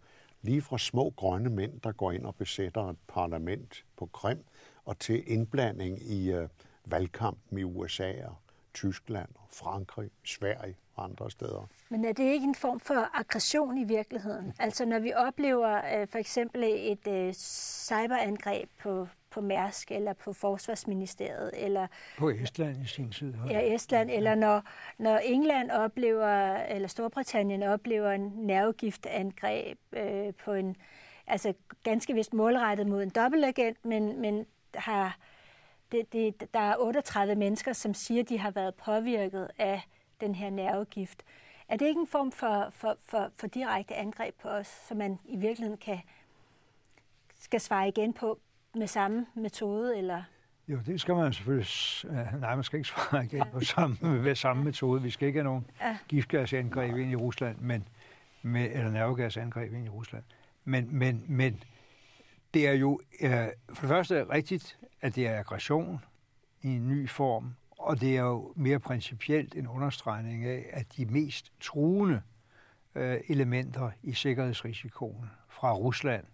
[0.42, 4.44] lige fra små grønne mænd, der går ind og besætter et parlament på Krim,
[4.90, 6.48] og til indblanding i øh,
[6.84, 8.36] valgkampen i USA og
[8.74, 11.68] Tyskland, Frankrig, Sverige og andre steder.
[11.88, 14.52] Men er det ikke en form for aggression i virkeligheden?
[14.58, 20.32] Altså når vi oplever øh, for eksempel et øh, cyberangreb på, på Mærsk eller på
[20.32, 21.86] Forsvarsministeriet eller
[22.18, 23.34] på Estland i sin tid.
[23.50, 24.16] Ja, Estland ja.
[24.16, 24.62] eller når
[24.98, 30.76] når England oplever eller Storbritannien oplever en nervegiftangreb øh, på en
[31.26, 35.16] altså ganske vist målrettet mod en dobbeltagent, men men har
[35.92, 39.82] det, det, der er 38 mennesker, som siger, de har været påvirket af
[40.20, 41.22] den her nervegift.
[41.68, 45.18] Er det ikke en form for, for, for, for direkte angreb på os, som man
[45.24, 46.00] i virkeligheden kan,
[47.40, 48.38] skal svare igen på
[48.74, 49.98] med samme metode?
[49.98, 50.22] Eller?
[50.68, 51.68] Jo, det skal man selvfølgelig...
[52.40, 55.02] Nej, man skal ikke svare igen på samme, med samme metode.
[55.02, 55.98] Vi skal ikke have nogen ja.
[56.08, 57.88] giftgasangreb ind i Rusland, men,
[58.42, 60.22] med, eller nervegasangreb ind i Rusland.
[60.64, 61.62] Men, men, men
[62.54, 66.04] det er jo øh, for det første rigtigt, at det er aggression
[66.62, 71.04] i en ny form, og det er jo mere principielt en understregning af, at de
[71.04, 72.22] mest truende
[72.94, 76.24] øh, elementer i sikkerhedsrisikoen fra Rusland,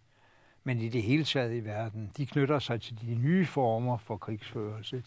[0.64, 4.16] men i det hele taget i verden, de knytter sig til de nye former for
[4.16, 5.02] krigsførelse,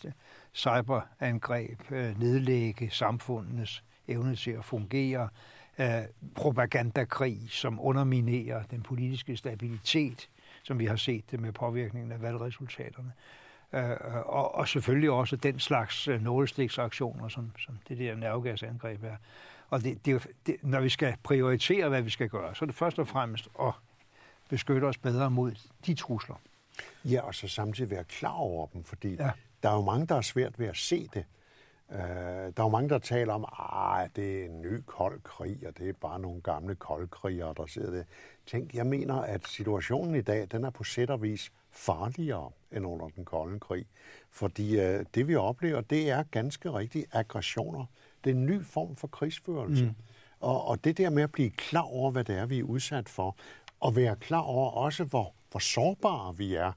[0.53, 5.29] cyberangreb, øh, nedlægge samfundenes evne til at fungere,
[5.79, 5.87] øh,
[6.35, 10.29] propagandakrig, som underminerer den politiske stabilitet,
[10.69, 13.11] som vi har set det med påvirkningen af valgresultaterne.
[13.73, 13.89] Øh,
[14.25, 19.15] og, og selvfølgelig også den slags øh, nålestiksaktioner, som, som det der nervegasangreb er.
[19.69, 22.75] Og det, det, det, når vi skal prioritere, hvad vi skal gøre, så er det
[22.75, 23.73] først og fremmest at
[24.49, 25.51] beskytte os bedre mod
[25.85, 26.35] de trusler.
[27.05, 29.31] Ja, og så samtidig være klar over dem, fordi ja.
[29.63, 31.25] der er jo mange, der er svært ved at se det.
[31.91, 33.45] Uh, der er jo mange, der taler om,
[34.01, 37.65] at det er en ny kold krig, og det er bare nogle gamle koldkrigere, der
[37.65, 38.03] sidder der.
[38.51, 42.85] Tænk, jeg mener, at situationen i dag, den er på sæt og vis farligere end
[42.85, 43.85] under den kolde krig.
[44.31, 47.85] Fordi uh, det, vi oplever, det er ganske rigtigt aggressioner.
[48.23, 49.85] Det er en ny form for krigsførelse.
[49.85, 49.95] Mm.
[50.39, 53.09] Og, og det der med at blive klar over, hvad det er, vi er udsat
[53.09, 53.35] for,
[53.79, 56.71] og være klar over også, hvor, hvor sårbare vi er.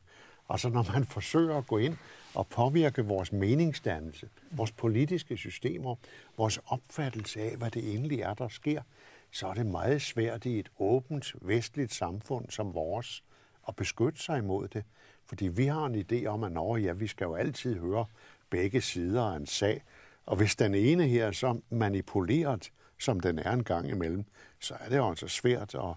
[0.48, 1.96] Altså når man forsøger at gå ind
[2.34, 5.94] og påvirke vores meningsdannelse, vores politiske systemer,
[6.36, 8.82] vores opfattelse af, hvad det egentlig er, der sker,
[9.32, 13.24] så er det meget svært i et åbent, vestligt samfund som vores
[13.68, 14.84] at beskytte sig imod det.
[15.26, 18.06] Fordi vi har en idé om, at når, ja, vi skal jo altid høre
[18.50, 19.82] begge sider af en sag.
[20.26, 24.24] Og hvis den ene her er så manipuleret, som den er en gang imellem,
[24.60, 25.94] så er det jo altså svært at,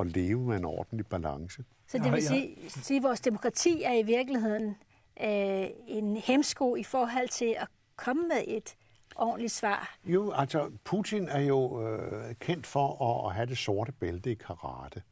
[0.00, 1.64] at leve med en ordentlig balance.
[1.86, 4.76] Så det vil sige, sige at vores demokrati er i virkeligheden
[5.22, 8.76] øh, en hemsko i forhold til at komme med et
[9.16, 9.96] ordentligt svar?
[10.04, 14.34] Jo, altså Putin er jo øh, kendt for at, at have det sorte bælte i
[14.34, 15.02] karate.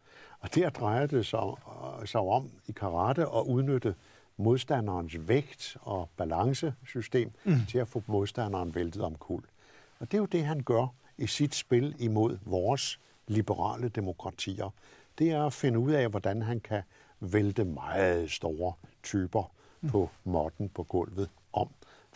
[0.40, 1.38] Og der drejer det sig,
[2.00, 3.94] øh, sig om i karate at udnytte
[4.36, 7.54] modstanderens vægt og balancesystem mm.
[7.68, 9.42] til at få modstanderen væltet om kul.
[10.00, 10.86] Og det er jo det, han gør
[11.18, 14.70] i sit spil imod vores liberale demokratier.
[15.18, 16.82] Det er at finde ud af, hvordan han kan
[17.20, 19.52] vælte meget store typer
[19.88, 21.28] på måtten på gulvet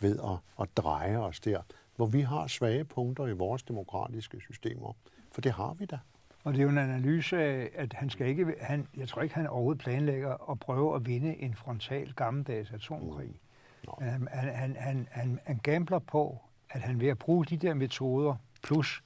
[0.00, 1.60] ved at, at dreje os der,
[1.96, 4.92] hvor vi har svage punkter i vores demokratiske systemer.
[5.32, 5.98] For det har vi da.
[6.44, 9.34] Og det er jo en analyse af, at han skal ikke, han, jeg tror ikke,
[9.34, 13.28] han overhovedet planlægger at prøve at vinde en frontal gammeldags atomkrig.
[13.28, 14.04] Mm.
[14.04, 16.38] Men han, han, han, han, han gambler på,
[16.70, 19.02] at han ved at bruge de der metoder, plus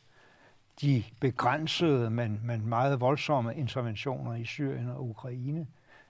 [0.81, 5.67] de begrænsede, men, men meget voldsomme interventioner i Syrien og Ukraine,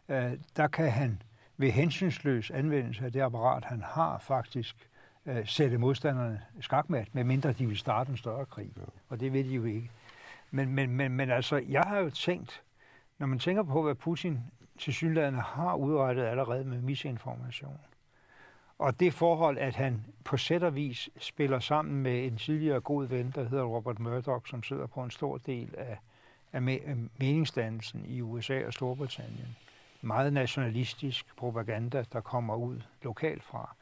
[0.08, 1.22] øh, der kan han
[1.60, 4.88] ved hensynsløs anvendelse af det apparat, han har faktisk,
[5.26, 8.70] øh, sætte modstanderne skakmat, medmindre de vil starte en større krig.
[8.76, 8.82] Ja.
[9.08, 9.90] Og det ved de jo ikke.
[10.50, 12.62] Men, men, men, men altså, jeg har jo tænkt,
[13.18, 14.38] når man tænker på, hvad Putin
[14.78, 17.78] til synligheden har udrettet allerede med misinformation,
[18.78, 23.06] og det forhold, at han på sæt og vis spiller sammen med en tidligere god
[23.06, 25.98] ven, der hedder Robert Murdoch, som sidder på en stor del af,
[26.52, 26.62] af
[27.18, 29.56] meningsdannelsen i USA og Storbritannien,
[30.02, 33.76] meget nationalistisk propaganda, der kommer ud lokalt fra,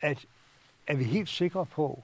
[0.00, 0.26] at
[0.86, 2.02] er vi helt sikre på,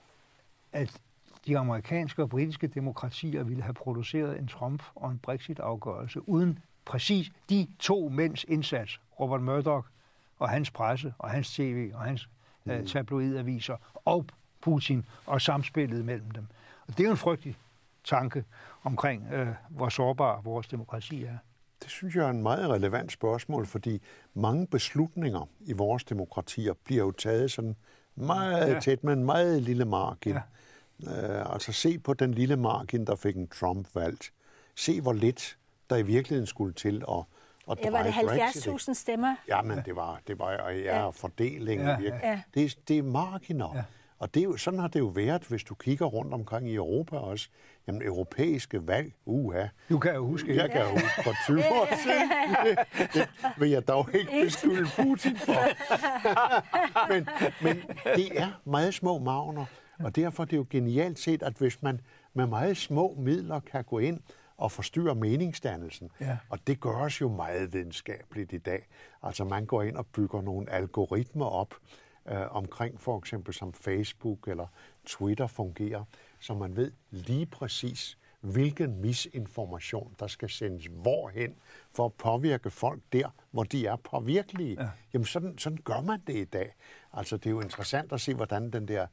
[0.72, 1.00] at
[1.46, 7.32] de amerikanske og britiske demokratier ville have produceret en Trump og en Brexit-afgørelse uden præcis
[7.50, 9.86] de to mænds indsats, Robert Murdoch
[10.38, 12.28] og hans presse og hans tv og hans
[12.64, 12.72] mm.
[12.72, 14.26] uh, tabloidaviser og
[14.60, 16.46] Putin og samspillet mellem dem.
[16.86, 17.56] Og det er jo en frygtelig
[18.04, 18.44] tanke
[18.82, 21.38] omkring, uh, hvor sårbar vores demokrati er.
[21.82, 24.02] Det synes jeg er en meget relevant spørgsmål, fordi
[24.34, 27.76] mange beslutninger i vores demokratier bliver jo taget sådan
[28.14, 28.80] meget ja.
[28.80, 30.32] tæt med en meget lille margin.
[30.32, 30.40] Ja.
[31.42, 34.32] Uh, altså se på den lille margin, der fik en Trump valgt.
[34.74, 35.58] Se hvor lidt
[35.90, 37.24] der i virkeligheden skulle til at
[37.68, 39.36] og ja, var det 70.000 stemmer?
[39.48, 41.10] Ja, men det var, det var ja, ja.
[41.10, 41.86] fordelingen.
[41.86, 42.40] Ja, ja.
[42.54, 43.76] Det, det er marginer.
[43.76, 43.84] Ja.
[44.18, 46.74] Og det er jo, sådan har det jo været, hvis du kigger rundt omkring i
[46.74, 47.48] Europa også.
[47.88, 49.66] Jamen, europæiske valg, uha.
[49.90, 50.56] Du kan jo huske.
[50.56, 52.30] Jeg kan jo huske for 20 år siden.
[52.64, 52.78] Det,
[53.14, 55.52] det vil jeg dog ikke beskylde Putin for.
[57.12, 57.28] men,
[57.62, 57.82] men
[58.16, 59.64] det er meget små magner,
[59.98, 62.00] og derfor er det jo genialt set, at hvis man
[62.34, 64.20] med meget små midler kan gå ind
[64.56, 66.10] og forstyrre meningsdannelsen.
[66.20, 66.36] Ja.
[66.50, 68.88] Og det gøres jo meget videnskabeligt i dag.
[69.22, 71.74] Altså man går ind og bygger nogle algoritmer op,
[72.28, 74.66] øh, omkring for eksempel som Facebook eller
[75.06, 76.04] Twitter fungerer,
[76.40, 81.54] så man ved lige præcis, hvilken misinformation, der skal sendes hvorhen,
[81.92, 84.82] for at påvirke folk der, hvor de er påvirkelige.
[84.82, 84.88] Ja.
[85.12, 86.74] Jamen, sådan, sådan gør man det i dag.
[87.12, 89.06] Altså, det er jo interessant at se, hvordan den der,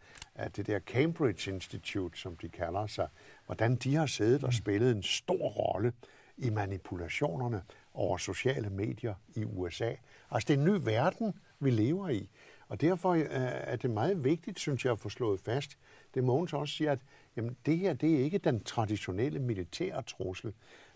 [0.56, 3.08] det der Cambridge Institute, som de kalder sig,
[3.46, 5.94] hvordan de har siddet og spillet en stor rolle
[6.38, 9.92] i manipulationerne over sociale medier i USA.
[10.32, 12.30] Altså, det er en ny verden, vi lever i.
[12.76, 15.78] Og derfor øh, er det meget vigtigt, synes jeg, at få slået fast.
[16.14, 17.00] Det Mogens også siger, at
[17.38, 20.54] jamen, det her det er ikke den traditionelle militære trussel.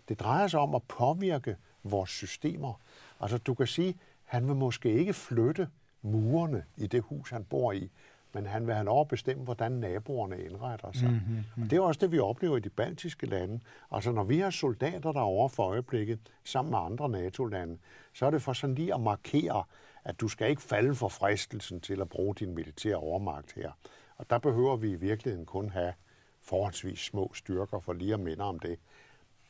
[0.08, 2.80] Det drejer sig om at påvirke vores systemer.
[3.20, 5.68] Altså, du kan sige, han vil måske ikke flytte
[6.02, 7.90] murene i det hus, han bor i,
[8.32, 11.10] men han vil have lov at bestemme, hvordan naboerne indretter sig.
[11.10, 11.62] Mm-hmm.
[11.62, 13.60] Og det er også det, vi oplever i de baltiske lande.
[13.90, 17.78] Altså, når vi har soldater derovre for øjeblikket, sammen med andre NATO-lande,
[18.14, 19.64] så er det for sådan lige at markere,
[20.04, 23.72] at du skal ikke falde for fristelsen til at bruge din militære overmagt her.
[24.16, 25.92] Og der behøver vi i virkeligheden kun have
[26.40, 28.78] forholdsvis små styrker, for lige at minde om det.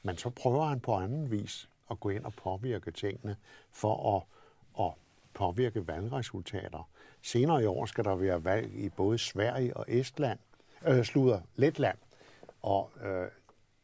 [0.02, 3.36] Men så prøver han på anden vis at gå ind og påvirke tingene
[3.70, 4.22] for at,
[4.84, 4.92] at
[5.34, 6.88] påvirke valgresultater.
[7.22, 10.38] Senere i år skal der være valg i både Sverige og Estland,
[10.86, 11.98] øh, slutter Letland,
[12.62, 13.28] og øh,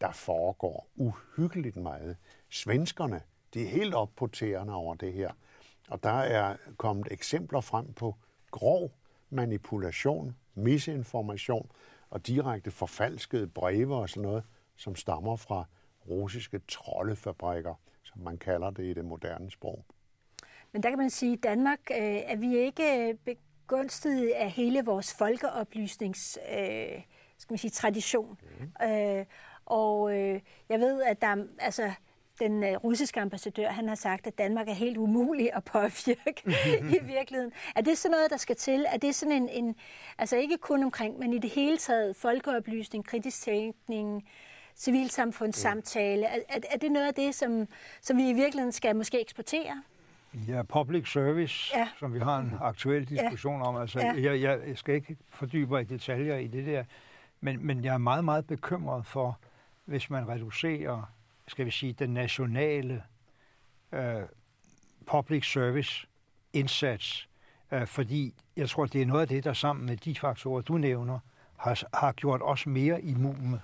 [0.01, 2.17] der foregår uhyggeligt meget.
[2.51, 3.21] Svenskerne,
[3.55, 5.31] de er helt op tæerne over det her.
[5.89, 8.15] Og der er kommet eksempler frem på
[8.51, 8.93] grov
[9.31, 11.71] manipulation, misinformation
[12.11, 14.45] og direkte forfalskede breve og sådan noget,
[14.77, 15.65] som stammer fra
[16.09, 19.85] russiske troldefabrikker, som man kalder det i det moderne sprog.
[20.73, 25.15] Men der kan man sige, at Danmark øh, er vi ikke begunstiget af hele vores
[25.15, 27.03] folkeoplysnings øh,
[27.39, 28.39] skal man sige, tradition.
[28.61, 28.87] Mm.
[28.87, 29.27] Øh,
[29.65, 31.93] og øh, jeg ved, at der altså,
[32.39, 36.43] den øh, russiske ambassadør, han har sagt, at Danmark er helt umulig at påvirke
[36.97, 37.53] i virkeligheden.
[37.77, 38.87] Er det sådan noget, der skal til?
[38.89, 39.77] Er det sådan en, en,
[40.19, 44.29] altså ikke kun omkring, men i det hele taget, folkeoplysning, kritisk tænkning,
[44.77, 47.67] civilsamfundssamtale, er, er, er det noget af det, som,
[48.01, 49.83] som vi i virkeligheden skal måske eksportere?
[50.49, 51.89] Ja, public service, ja.
[51.99, 53.67] som vi har en aktuel diskussion ja.
[53.67, 53.77] om.
[53.77, 54.15] Altså, ja.
[54.15, 56.85] jeg, jeg skal ikke fordybe mig i detaljer i det der,
[57.41, 59.39] men, men jeg er meget, meget bekymret for,
[59.85, 61.13] hvis man reducerer,
[61.49, 63.03] skal vi sige, den nationale
[63.93, 64.23] øh,
[65.07, 66.07] public service
[66.53, 67.29] indsats,
[67.73, 70.79] øh, fordi jeg tror, det er noget af det, der sammen med de faktorer, du
[70.79, 71.19] nævner,
[71.57, 73.61] har, har gjort os mere immune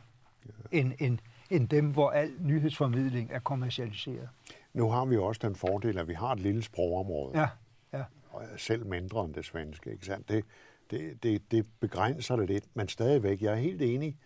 [0.47, 0.79] ja.
[0.79, 1.19] end, end,
[1.51, 4.29] end dem, hvor al nyhedsformidling er kommercialiseret.
[4.73, 7.41] Nu har vi også den fordel, at vi har et lille sprogområde.
[7.41, 7.49] Ja,
[7.93, 8.05] ja.
[8.31, 10.29] Og selv mindre end det svenske, ikke sandt?
[10.29, 10.45] Det,
[10.91, 14.17] det, det, det begrænser det lidt, men stadigvæk, jeg er helt enig.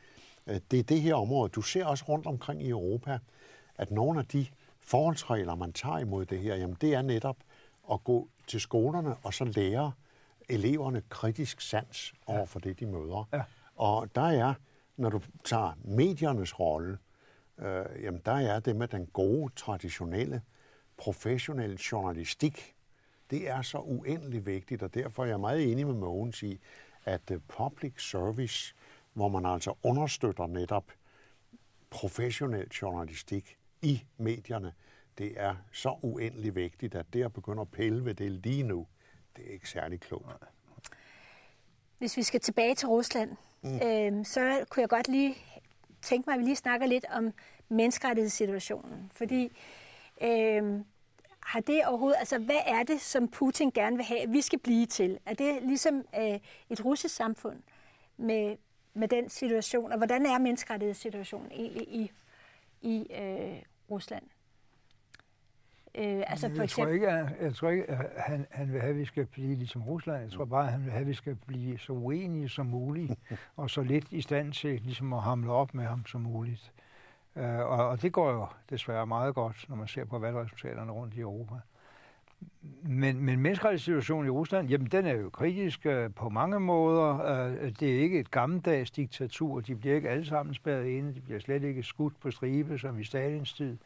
[0.47, 1.49] Det er det her område.
[1.49, 3.19] Du ser også rundt omkring i Europa,
[3.79, 4.47] at nogle af de
[4.81, 7.37] forholdsregler, man tager imod det her, jamen det er netop
[7.93, 9.93] at gå til skolerne og så lære
[10.49, 13.29] eleverne kritisk sans over for det, de møder.
[13.33, 13.43] Ja.
[13.77, 14.55] Og der er,
[14.97, 16.99] når du tager mediernes rolle,
[17.59, 20.43] øh, jamen der er det med den gode, traditionelle,
[20.97, 22.75] professionelle journalistik,
[23.31, 26.61] det er så uendelig vigtigt, og derfor er jeg meget enig med Mogens i,
[27.05, 28.75] at øh, public service,
[29.13, 30.85] hvor man altså understøtter netop
[31.91, 34.73] professionel journalistik i medierne,
[35.19, 38.87] det er så uendelig vigtigt, at det at begynde at pille ved det lige nu,
[39.37, 40.27] det er ikke særlig klogt.
[41.99, 43.77] Hvis vi skal tilbage til Rusland, mm.
[43.77, 45.35] øh, så kunne jeg godt lige
[46.03, 47.33] tænke mig, at vi lige snakker lidt om
[47.69, 49.11] menneskerettighedssituationen.
[49.15, 49.53] Fordi
[50.21, 50.81] øh,
[51.41, 54.59] har det overhovedet, altså hvad er det, som Putin gerne vil have, at vi skal
[54.59, 55.19] blive til?
[55.27, 56.39] Er det ligesom øh,
[56.71, 57.63] et russisk samfund
[58.17, 58.57] med,
[58.95, 62.13] med den situation, og hvordan er menneskerettighedssituationen egentlig i,
[62.87, 64.23] i øh, Rusland?
[65.95, 66.75] Øh, altså for jeg, eksempel...
[66.75, 69.55] tror ikke, at, jeg tror ikke, at han, han vil have, at vi skal blive
[69.55, 70.23] ligesom Rusland.
[70.23, 73.13] Jeg tror bare, at han vil have, at vi skal blive så uenige som muligt,
[73.57, 76.73] og så lidt i stand til ligesom at hamle op med ham som muligt.
[77.35, 81.15] Uh, og, og det går jo desværre meget godt, når man ser på valgresultaterne rundt
[81.15, 81.55] i Europa.
[82.83, 87.25] Men, men menneskerettighedssituationen i Rusland, jamen den er jo kritisk øh, på mange måder.
[87.25, 89.61] Øh, det er ikke et gammeldags diktatur.
[89.61, 91.15] De bliver ikke alle sammen spærret inde.
[91.15, 93.79] De bliver slet ikke skudt på stribe, som i Stalins tid.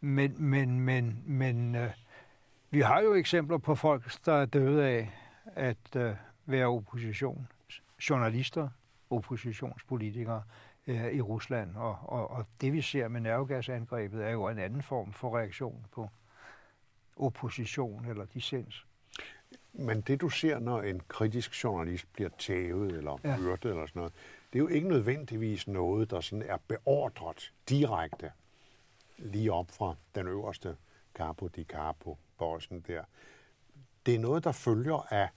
[0.00, 1.90] Men, men, men, men øh,
[2.70, 5.10] vi har jo eksempler på folk, der er døde af
[5.54, 6.14] at øh,
[6.46, 7.48] være opposition.
[8.10, 8.68] Journalister,
[9.10, 10.42] oppositionspolitikere
[10.86, 11.76] øh, i Rusland.
[11.76, 15.86] Og, og, og det vi ser med nervegasangrebet er jo en anden form for reaktion
[15.92, 16.08] på
[17.16, 18.86] opposition eller dissens.
[19.72, 23.36] Men det du ser, når en kritisk journalist bliver tævet eller ja.
[23.36, 24.12] eller sådan noget,
[24.52, 28.30] det er jo ikke nødvendigvis noget, der sådan er beordret direkte
[29.18, 30.76] lige op fra den øverste
[31.14, 33.04] capo di capo, bossen der.
[34.06, 35.28] Det er noget, der følger af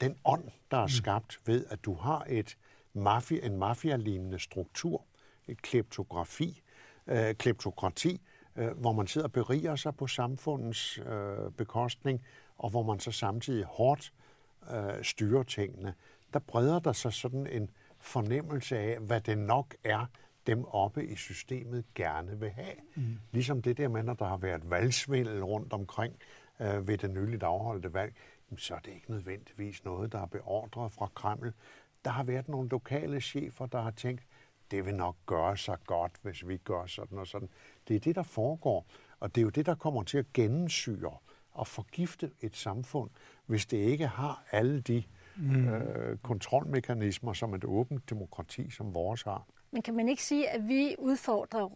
[0.00, 0.88] den ånd, der er mm.
[0.88, 2.58] skabt ved, at du har et
[2.92, 5.04] mafia, en mafia-lignende struktur,
[5.48, 6.62] et kleptografi,
[7.06, 8.20] øh, kleptokrati,
[8.56, 12.24] øh, hvor man sidder og beriger sig på samfundets øh, bekostning,
[12.58, 14.12] og hvor man så samtidig hårdt
[14.74, 15.94] øh, styrer tingene.
[16.32, 20.06] Der breder der sig sådan en fornemmelse af, hvad det nok er,
[20.46, 22.74] dem oppe i systemet gerne vil have.
[22.94, 23.18] Mm.
[23.32, 26.14] Ligesom det der med, når der har været valgsvindel rundt omkring
[26.60, 28.14] øh, ved det nyligt afholdte valg,
[28.56, 31.52] så er det ikke nødvendigvis noget, der er beordret fra Kreml
[32.04, 34.22] der har været nogle lokale chefer, der har tænkt,
[34.70, 37.48] det vil nok gøre sig godt, hvis vi gør sådan og sådan.
[37.88, 38.86] Det er det, der foregår,
[39.20, 41.16] og det er jo det, der kommer til at gennemsyre
[41.52, 43.10] og forgifte et samfund,
[43.46, 45.02] hvis det ikke har alle de
[45.36, 45.68] mm.
[45.68, 49.46] øh, kontrolmekanismer, som et åbent demokrati som vores har.
[49.70, 51.68] Men kan man ikke sige, at vi udfordrer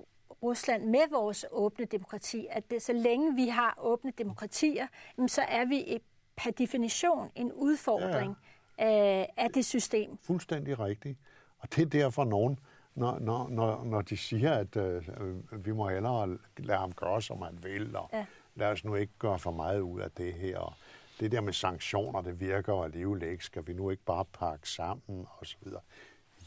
[0.42, 4.86] Rusland med vores åbne demokrati, at det, så længe vi har åbne demokratier,
[5.26, 5.98] så er vi
[6.36, 8.36] per definition en udfordring.
[8.78, 10.18] Ja, ja af det system.
[10.22, 11.18] Fuldstændig rigtigt.
[11.58, 12.58] Og det er derfor, nogen
[12.96, 17.42] når, når, når, når de siger, at øh, vi må hellere lade ham gøre, som
[17.42, 18.26] han vil, og ja.
[18.54, 20.58] lad os nu ikke gøre for meget ud af det her.
[20.58, 20.72] Og
[21.20, 23.44] det der med sanktioner, det virker jo alligevel ikke.
[23.44, 25.80] Skal vi nu ikke bare pakke sammen, og så videre.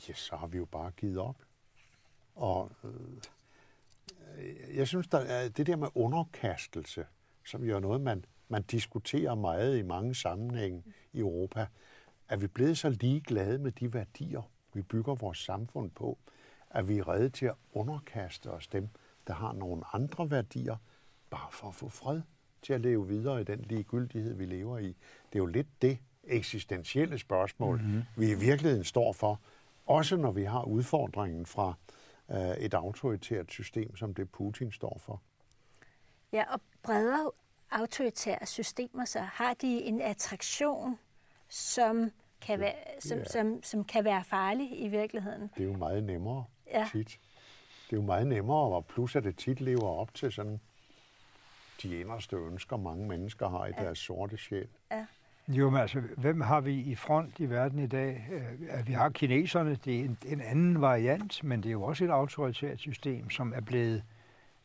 [0.07, 1.35] Ja, så har vi jo bare givet op.
[2.35, 7.05] Og øh, jeg synes, der er det der med underkastelse,
[7.45, 10.83] som jo er noget, man, man diskuterer meget i mange sammenhænge
[11.13, 11.67] i Europa,
[12.29, 14.41] er vi blevet så ligeglade med de værdier,
[14.73, 16.17] vi bygger vores samfund på,
[16.71, 18.89] at vi er redde til at underkaste os dem,
[19.27, 20.75] der har nogle andre værdier,
[21.29, 22.21] bare for at få fred
[22.61, 24.87] til at leve videre i den ligegyldighed, vi lever i.
[24.87, 28.01] Det er jo lidt det eksistentielle spørgsmål, mm-hmm.
[28.17, 29.39] vi i virkeligheden står for,
[29.85, 31.73] også når vi har udfordringen fra
[32.31, 35.21] øh, et autoritært system, som det Putin står for.
[36.31, 37.31] Ja, og bredere
[37.71, 40.99] autoritære systemer, så har de en attraktion,
[41.49, 42.11] som
[42.41, 43.23] kan, være, som, ja.
[43.23, 45.41] som, som kan være farlig i virkeligheden.
[45.41, 46.89] Det er jo meget nemmere ja.
[46.91, 47.19] tit.
[47.89, 50.59] Det er jo meget nemmere, og plus at det tit lever op til sådan
[51.81, 53.83] de inderste ønsker, mange mennesker har i ja.
[53.83, 54.67] deres sorte sjæl.
[54.91, 55.05] Ja.
[55.47, 58.27] Jo, men altså, hvem har vi i front i verden i dag?
[58.69, 62.05] At vi har kineserne, det er en, en anden variant, men det er jo også
[62.05, 64.03] et autoritært system, som er blevet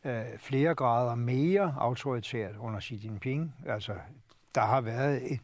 [0.03, 3.55] øh, flere grader mere autoritært under Xi Jinping.
[3.65, 3.93] Altså,
[4.55, 5.39] der har været et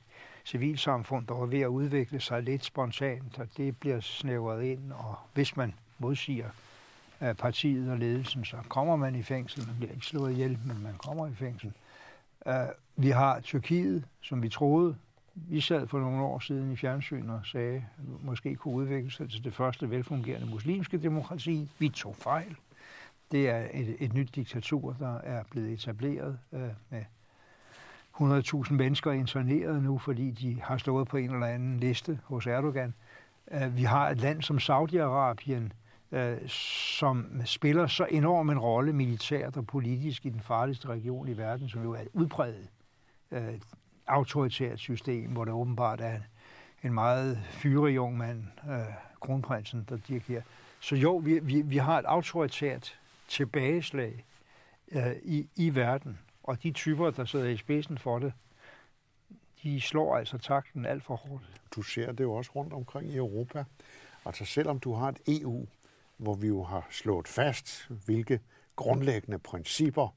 [0.45, 5.15] civilsamfund, der var ved at udvikle sig lidt spontant, og det bliver snævret ind, og
[5.33, 6.49] hvis man modsiger
[7.37, 9.67] partiet og ledelsen, så kommer man i fængsel.
[9.67, 11.73] Man bliver ikke slået ihjel, men man kommer i fængsel.
[12.47, 12.53] Øh,
[12.95, 14.95] vi har Tyrkiet, som vi troede,
[15.33, 19.29] vi sad for nogle år siden i fjernsyn og sagde, at måske kunne udvikle sig
[19.29, 21.69] til det første velfungerende muslimske demokrati.
[21.79, 22.55] Vi tog fejl.
[23.31, 27.03] Det er et, et nyt diktatur, der er blevet etableret øh, med
[28.21, 32.93] 100.000 mennesker interneret nu, fordi de har stået på en eller anden liste hos Erdogan.
[33.47, 35.69] Uh, vi har et land som Saudi-Arabien,
[36.11, 41.37] uh, som spiller så enorm en rolle militært og politisk i den farligste region i
[41.37, 42.67] verden, som jo er udbredet
[43.31, 43.59] uh, øh,
[44.07, 46.19] autoritært system, hvor det åbenbart er
[46.83, 48.79] en meget fyrig ung mand, øh,
[49.21, 50.41] kronprinsen, der dirigerer.
[50.79, 54.25] Så jo, vi, vi, vi har et autoritært tilbageslag
[54.87, 58.33] uh, i, i verden, og de typer, der sidder i spidsen for det,
[59.63, 61.43] de slår altså takten alt for hårdt.
[61.75, 63.63] Du ser det jo også rundt omkring i Europa.
[64.25, 65.65] Altså selvom du har et EU,
[66.21, 68.39] hvor vi jo har slået fast, hvilke
[68.75, 70.15] grundlæggende principper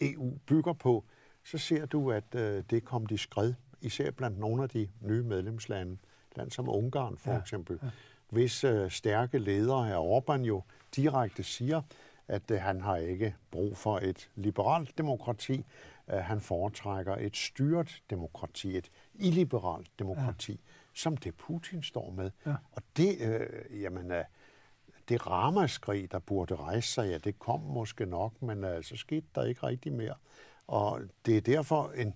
[0.00, 1.04] EU bygger på,
[1.44, 5.22] så ser du, at øh, det kom de skred, især blandt nogle af de nye
[5.22, 5.96] medlemslande,
[6.36, 7.88] land som Ungarn for ja, eksempel, ja.
[8.28, 10.62] hvis øh, stærke ledere her Orbán jo
[10.96, 11.82] direkte siger,
[12.28, 15.64] at øh, han har ikke brug for et liberalt demokrati,
[16.12, 20.58] øh, han foretrækker et styret demokrati, et illiberalt demokrati, ja.
[20.94, 22.30] som det Putin står med.
[22.46, 22.54] Ja.
[22.72, 24.24] Og det, øh, jamen, øh,
[25.08, 29.26] det ramaskrig, der burde rejse sig, ja, det kom måske nok, men øh, så skete
[29.34, 30.14] der ikke rigtig mere.
[30.66, 32.14] Og det er derfor en,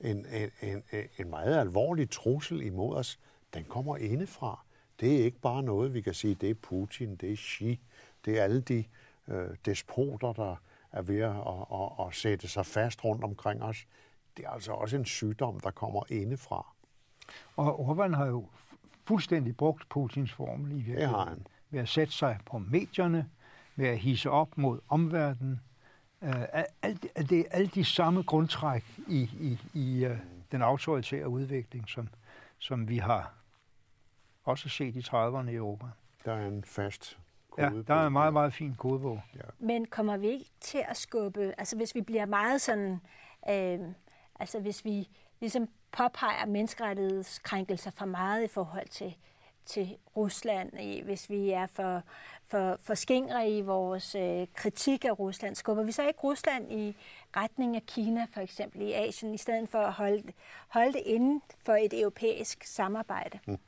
[0.00, 0.82] en, en, en,
[1.18, 3.18] en meget alvorlig trussel imod os.
[3.54, 4.64] Den kommer indefra.
[5.00, 7.80] Det er ikke bare noget, vi kan sige, det er Putin, det er Xi,
[8.24, 8.84] det er alle de
[9.28, 10.56] øh, despoter, der
[10.92, 13.86] er ved at, at, at, at sætte sig fast rundt omkring os.
[14.36, 16.74] Det er altså også en sygdom, der kommer indefra.
[17.56, 18.46] Og Orbán har jo
[19.04, 21.08] fuldstændig brugt Putins formel i virkeligheden.
[21.08, 21.46] Det har han.
[21.70, 23.30] Ved at sætte sig på medierne,
[23.76, 25.60] ved at hisse op mod omverdenen.
[26.20, 26.28] Uh,
[26.82, 30.16] alt, det er alle de samme grundtræk i, i, i uh,
[30.52, 32.08] den autoritære udvikling, som,
[32.58, 33.34] som vi har
[34.44, 35.86] også set i 30'erne i Europa.
[36.24, 37.18] Der er en fast
[37.58, 39.22] Ja, der er en meget, meget fin kodebog.
[39.34, 39.40] Ja.
[39.58, 43.00] Men kommer vi ikke til at skubbe, altså hvis vi bliver meget sådan,
[43.50, 43.80] øh,
[44.40, 45.08] altså hvis vi
[45.40, 49.16] ligesom påpeger menneskerettighedskrænkelser for meget i forhold til,
[49.68, 52.02] til Rusland, hvis vi er for,
[52.46, 56.96] for, for skingre i vores øh, kritik af Rusland, skubber vi så ikke Rusland i
[57.36, 60.22] retning af Kina for eksempel i Asien, i stedet for at holde,
[60.68, 63.38] holde det inden for et europæisk samarbejde?
[63.46, 63.58] Mm.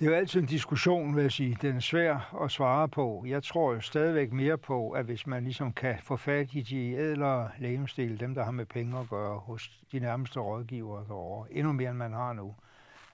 [0.00, 1.58] Det er jo altid en diskussion, vil jeg sige.
[1.62, 3.24] Den er svær at svare på.
[3.26, 6.92] Jeg tror jo stadigvæk mere på, at hvis man ligesom kan få fat i de
[6.92, 11.72] ædlere lægemstil, dem der har med penge at gøre, hos de nærmeste rådgivere derovre, endnu
[11.72, 12.54] mere end man har nu,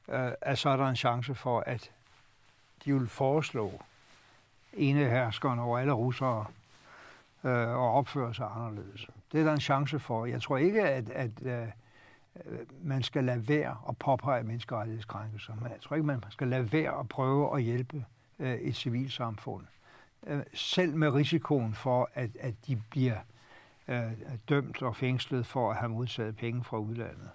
[0.08, 1.90] øh, at så er der en chance for, at
[2.84, 3.72] de vil foreslå
[4.72, 6.46] eneherskeren over alle russere
[7.44, 9.06] øh, og opføre sig anderledes.
[9.32, 10.26] Det er der en chance for.
[10.26, 11.68] Jeg tror ikke, at, at øh,
[12.46, 15.54] Øh, man skal lade være at påpege menneskerettighedskrænkelser.
[15.54, 18.04] Men jeg tror ikke, man skal lade være at prøve at hjælpe
[18.38, 19.64] øh, et civilsamfund.
[20.26, 23.16] Øh, selv med risikoen for, at, at de bliver
[23.88, 24.12] øh,
[24.48, 27.30] dømt og fængslet for at have modtaget penge fra udlandet.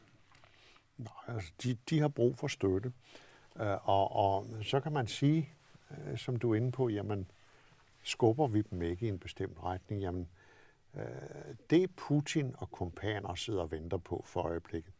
[1.00, 2.94] Nej, altså de, de har brug for støtte.
[3.60, 5.50] Øh, og, og så kan man sige,
[5.92, 7.32] øh, som du er inde på, jamen,
[8.04, 10.02] skubber vi dem ikke i en bestemt retning?
[10.02, 10.28] Jamen,
[10.96, 11.04] øh,
[11.70, 14.94] det Putin og kompaner sidder og venter på for øjeblikket,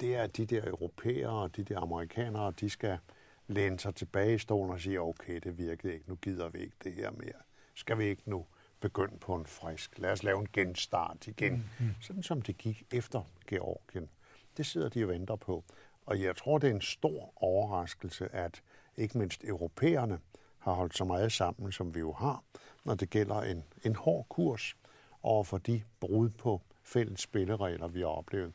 [0.00, 2.98] det er, de der europæere og de der amerikanere, de skal
[3.46, 6.76] læne sig tilbage i stolen og sige, okay, det virkede ikke, nu gider vi ikke
[6.84, 7.40] det her mere.
[7.74, 8.46] Skal vi ikke nu
[8.80, 9.98] begynde på en frisk?
[9.98, 11.52] Lad os lave en genstart igen.
[11.52, 11.94] Mm-hmm.
[12.00, 14.08] Sådan som det gik efter Georgien.
[14.58, 15.64] Det sidder de og venter på.
[16.06, 18.62] Og jeg tror, det er en stor overraskelse, at
[18.96, 20.18] ikke mindst europæerne
[20.58, 22.44] har holdt så meget sammen, som vi jo har,
[22.84, 24.76] når det gælder en, en hård kurs
[25.22, 28.52] over for de brud på fælles spilleregler, vi har oplevet.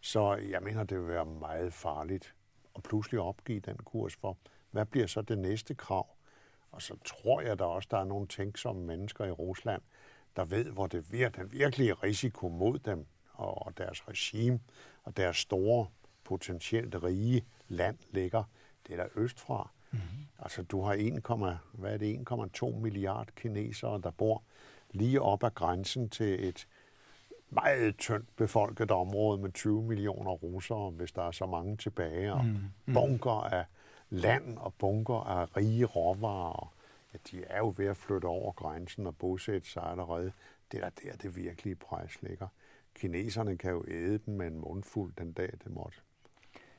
[0.00, 2.34] Så jeg mener, det vil være meget farligt
[2.76, 4.36] at pludselig opgive den kurs for,
[4.70, 6.08] hvad bliver så det næste krav?
[6.70, 9.82] Og så tror jeg da også, der er nogle tænksomme mennesker i Rusland,
[10.36, 14.60] der ved, hvor det vir- den virkelige risiko mod dem og deres regime
[15.04, 15.86] og deres store,
[16.24, 18.44] potentielt rige land ligger.
[18.86, 19.70] Det er der østfra.
[19.90, 20.26] Mm-hmm.
[20.38, 21.22] Altså, du har 1,
[21.72, 22.30] hvad er det,
[22.62, 24.42] 1,2 milliard kinesere, der bor
[24.90, 26.66] lige op ad grænsen til et
[27.50, 32.44] meget tyndt befolket område med 20 millioner russere, hvis der er så mange tilbage, og
[32.44, 32.58] mm.
[32.86, 32.94] Mm.
[32.94, 33.64] bunker af
[34.10, 36.74] land og bunker af rige råvarer.
[37.12, 40.32] Ja, de er jo ved at flytte over grænsen og bosætte sig allerede.
[40.72, 42.48] Det er der, det virkelige pres ligger.
[42.94, 45.98] Kineserne kan jo æde dem med en mundfuld den dag, det måtte.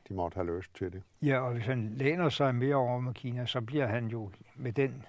[0.10, 1.04] De måtte have lyst til det.
[1.22, 4.74] Ja, og hvis han læner sig mere over med Kina, så bliver han jo med
[4.74, 5.04] den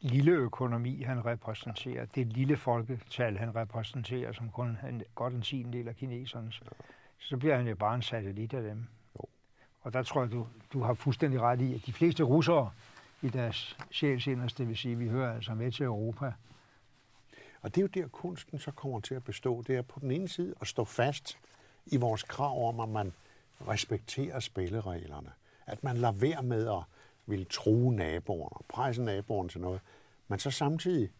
[0.00, 5.72] lille økonomi, han repræsenterer, det lille folketal, han repræsenterer, som kun er godt en sin
[5.72, 6.68] del af kinesernes, ja.
[7.18, 8.84] så bliver han jo bare en satellit af dem.
[9.16, 9.24] Jo.
[9.80, 12.70] Og der tror jeg, du, du har fuldstændig ret i, at de fleste russere
[13.22, 16.32] i deres sjælsinderste, det vil sige, vi hører altså med til Europa.
[17.62, 19.62] Og det er jo der, kunsten så kommer til at bestå.
[19.62, 21.38] Det er på den ene side at stå fast
[21.86, 23.12] i vores krav om, at man
[23.68, 25.30] respekterer spillereglerne.
[25.66, 26.82] At man lader være med at
[27.28, 29.80] vil true naboerne og presse naboerne til noget,
[30.28, 31.10] men så samtidig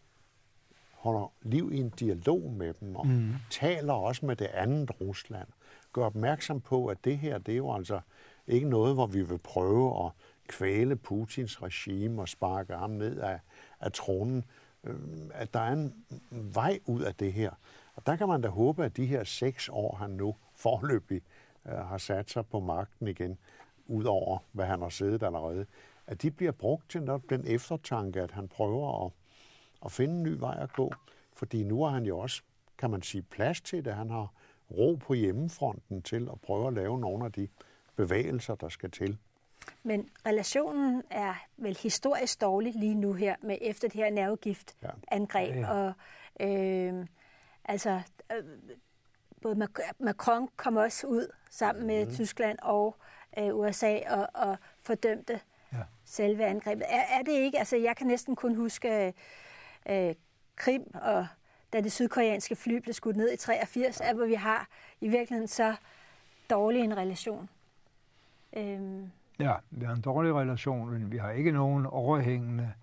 [0.91, 3.33] holder liv i en dialog med dem og mm.
[3.49, 5.47] taler også med det andet Rusland.
[5.93, 7.99] Gør opmærksom på, at det her, det er jo altså
[8.47, 10.11] ikke noget, hvor vi vil prøve at
[10.47, 13.39] kvæle Putins regime og sparke ham ned af,
[13.79, 14.45] af tronen.
[14.83, 14.95] Øh,
[15.33, 17.51] at der er en vej ud af det her.
[17.95, 21.21] Og der kan man da håbe, at de her seks år, han nu forløbig
[21.65, 23.37] øh, har sat sig på magten igen,
[23.87, 25.65] ud over hvad han har siddet allerede,
[26.07, 29.11] at de bliver brugt til nok den eftertanke, at han prøver at,
[29.85, 30.91] at finde en ny vej at gå.
[31.33, 32.41] Fordi nu har han jo også,
[32.77, 33.93] kan man sige, plads til det.
[33.93, 34.33] Han har
[34.71, 37.47] ro på hjemmefronten til at prøve at lave nogle af de
[37.95, 39.17] bevægelser, der skal til.
[39.83, 45.55] Men relationen er vel historisk dårlig lige nu her, med efter det her nervegiftangreb.
[45.55, 45.59] Ja.
[45.59, 45.73] Ja, ja.
[45.73, 45.93] Og
[46.47, 47.05] øh,
[47.65, 48.01] altså,
[48.31, 48.43] øh,
[49.41, 49.67] både
[49.99, 52.13] Macron kom også ud sammen med mm.
[52.13, 52.95] Tyskland og
[53.37, 55.39] øh, USA og, og fordømte
[55.73, 55.77] ja.
[56.05, 56.85] selve angrebet.
[56.89, 57.59] Er, er det ikke?
[57.59, 59.13] Altså, jeg kan næsten kun huske
[59.89, 60.15] øh,
[60.55, 61.27] Krim, og
[61.73, 64.05] da det sydkoreanske fly blev skudt ned i 83, ja.
[64.09, 64.67] er, hvor vi har
[65.01, 65.75] i virkeligheden så
[66.49, 67.49] dårlig en relation.
[68.53, 69.11] Øhm.
[69.39, 72.73] Ja, vi har en dårlig relation, men vi har ikke nogen overhængende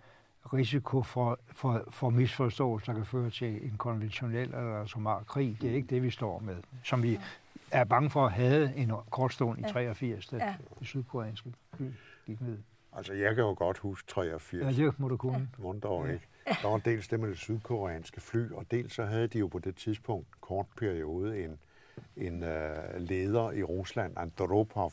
[0.52, 5.58] risiko for, for, for misforståelse, der kan føre til en konventionel eller somar krig.
[5.60, 7.20] Det er ikke det, vi står med, som vi
[7.70, 9.68] er bange for at have en kort stund i ja.
[9.68, 10.54] 83, da ja.
[10.78, 11.86] det sydkoreanske fly
[12.26, 12.58] gik ned.
[12.92, 14.78] Altså, jeg kan jo godt huske 83.
[14.78, 15.48] Ja, det må du kunne.
[15.82, 16.26] Dog ikke.
[16.62, 19.58] Der var dels det med det sydkoreanske fly, og dels så havde de jo på
[19.58, 21.58] det tidspunkt, kort periode, en,
[22.16, 22.48] en uh,
[22.96, 24.92] leder i Rusland, Andropov,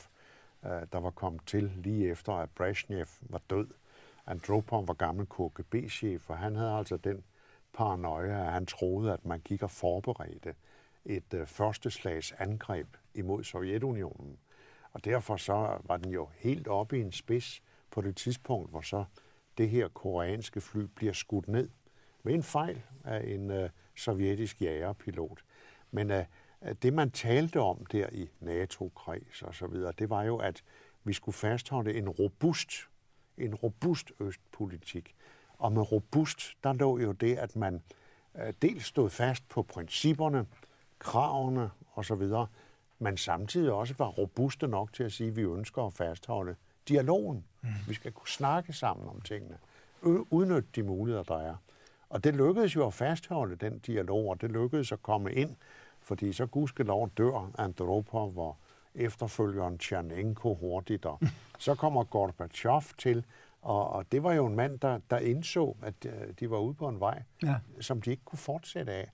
[0.66, 3.68] Øh, der var kommet til lige efter, at Brezhnev var død.
[4.28, 7.24] Andropov var gammel KGB-chef, og han havde altså den
[7.74, 10.56] paranoia, at han troede, at man gik og forberedte
[11.06, 14.38] et øh, første slags angreb imod Sovjetunionen.
[14.92, 18.82] Og derfor så var den jo helt oppe i en spids på det tidspunkt, hvor
[18.82, 19.06] så
[19.58, 21.70] det her koreanske fly bliver skudt ned
[22.24, 25.44] med en fejl af en øh, sovjetisk jagerpilot.
[25.92, 26.26] Men øh,
[26.82, 30.64] det, man talte om der i NATO-kreds og så videre, det var jo, at
[31.04, 32.70] vi skulle fastholde en robust,
[33.38, 35.16] en robust østpolitik.
[35.58, 37.82] Og med robust, der lå jo det, at man
[38.34, 40.46] uh, dels stod fast på principperne,
[41.00, 42.30] kravene osv.,
[43.00, 46.56] men samtidig også var robuste nok til at sige, at vi ønsker at fastholde
[46.88, 47.46] dialogen.
[47.62, 47.70] Mm.
[47.88, 49.58] Vi skal kunne snakke sammen om tingene.
[50.30, 51.56] Udnytte de muligheder, der er.
[52.10, 55.56] Og det lykkedes jo at fastholde den dialog, og det lykkedes at komme ind,
[56.04, 58.58] fordi så gudskelov dør Andropov, hvor
[58.96, 61.20] efterfølgeren Tjernenko hurtigt, og
[61.60, 63.26] så kommer Gorbachev til,
[63.62, 66.74] og, og det var jo en mand, der, der indså, at uh, de var ude
[66.74, 67.56] på en vej, ja.
[67.82, 69.12] som de ikke kunne fortsætte af.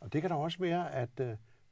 [0.00, 1.26] Og det kan da også være, at uh,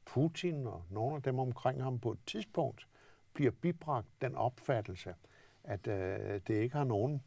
[0.05, 2.87] Putin og nogle af dem omkring ham på et tidspunkt
[3.33, 5.15] bliver bibragt den opfattelse,
[5.63, 7.21] at øh, det ikke har nogen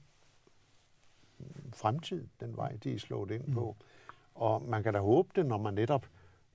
[1.73, 3.77] fremtid, den vej, de er slået ind på.
[4.35, 6.07] Og man kan da håbe det, når man netop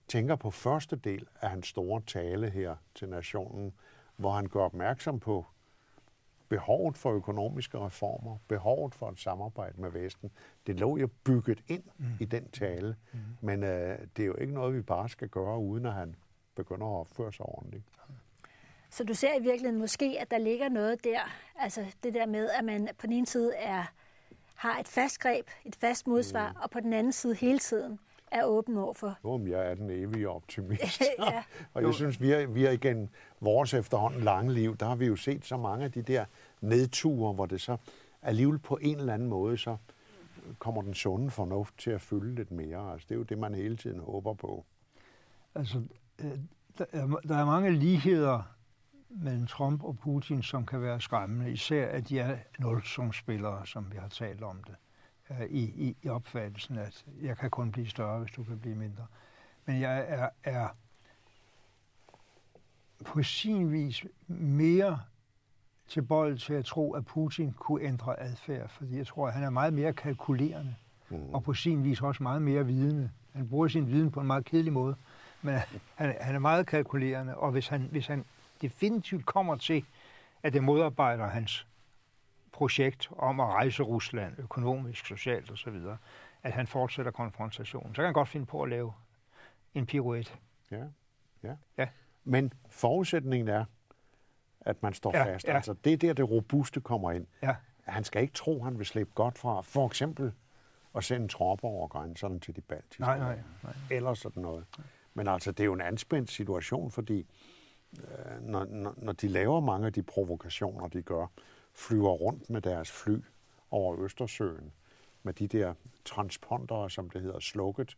[0.10, 3.74] tænker på første del af hans store tale her til nationen,
[4.16, 5.46] hvor han gør opmærksom på
[6.50, 10.32] behovet for økonomiske reformer, behovet for et samarbejde med Vesten.
[10.68, 12.06] Det lå jo bygget ind mm.
[12.20, 13.20] i den tale, mm.
[13.42, 16.16] men øh, det er jo ikke noget, vi bare skal gøre, uden at han
[16.56, 17.84] begynder at opføre sig ordentligt.
[18.90, 21.20] Så du ser i virkeligheden måske, at der ligger noget der,
[21.56, 23.84] altså det der med, at man på den ene side er,
[24.56, 26.58] har et fast greb, et fast modsvar, mm.
[26.62, 28.00] og på den anden side hele tiden
[28.32, 29.18] er åben over for.
[29.24, 31.02] Jo, men jeg er den evige optimist.
[31.20, 31.44] ja.
[31.74, 33.10] og jeg synes, vi har, vi har igen
[33.40, 36.26] vores efterhånden lange liv, der har vi jo set så mange af de der
[36.62, 37.78] nedture, hvor det så
[38.22, 39.78] alligevel på en eller anden måde, så
[40.60, 42.92] kommer den sunde fornuft til at fylde lidt mere.
[42.92, 44.66] Altså, det er jo det, man hele tiden håber på.
[45.56, 45.82] Altså,
[46.20, 46.32] øh,
[46.78, 48.42] der er, der er mange ligheder
[49.10, 53.98] mellem Trump og Putin, som kan være skræmmende, især at de er nulsumspillere, som vi
[53.98, 54.76] har talt om det,
[55.50, 59.06] i, i, i opfattelsen, at jeg kan kun blive større, hvis du kan blive mindre.
[59.66, 60.68] Men jeg er, er
[63.06, 65.00] på sin vis mere
[65.88, 69.50] tilbøjelig til at tro, at Putin kunne ændre adfærd, fordi jeg tror, at han er
[69.50, 70.76] meget mere kalkulerende,
[71.10, 71.34] mm.
[71.34, 73.12] og på sin vis også meget mere vidende.
[73.34, 74.96] Han bruger sin viden på en meget kedelig måde,
[75.42, 75.60] men
[75.96, 78.26] han, han er meget kalkulerende, og hvis han, hvis han
[78.62, 79.86] definitivt kommer til,
[80.44, 81.68] at det modarbejder hans
[82.52, 85.76] projekt om at rejse Rusland økonomisk, socialt osv.,
[86.44, 87.96] at han fortsætter konfrontationen.
[87.96, 88.94] Så kan han godt finde på at lave
[89.74, 90.32] en pirouette.
[90.72, 90.84] Ja,
[91.44, 91.56] ja.
[91.78, 91.88] ja.
[92.24, 93.66] Men forudsætningen er,
[94.62, 95.48] at man står ja, fast.
[95.48, 95.56] Ja.
[95.56, 97.28] Altså, det er der, det robuste kommer ind.
[97.42, 97.56] Ja.
[97.84, 100.34] Han skal ikke tro, han vil slippe godt fra, for eksempel
[100.96, 103.02] at sende tropper over grænserne til de baltiske.
[103.02, 103.74] Nej, nej, nej.
[103.92, 104.66] Eller sådan noget.
[105.14, 107.26] Men altså, det er jo en anspændt situation, fordi
[107.98, 111.28] øh, når, når, når de laver mange af de provokationer, de gør,
[111.80, 113.18] flyver rundt med deres fly
[113.72, 114.72] over Østersøen,
[115.24, 115.74] med de der
[116.06, 117.98] transpondere, som det hedder, slukket.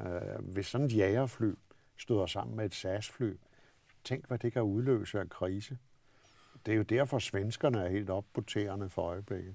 [0.00, 1.52] Øh, hvis sådan et jagerfly
[1.96, 3.32] støder sammen med et SAS-fly,
[4.04, 5.78] tænk, hvad det kan udløse af krise.
[6.66, 8.24] Det er jo derfor, svenskerne er helt op
[8.88, 9.54] for øjeblikket.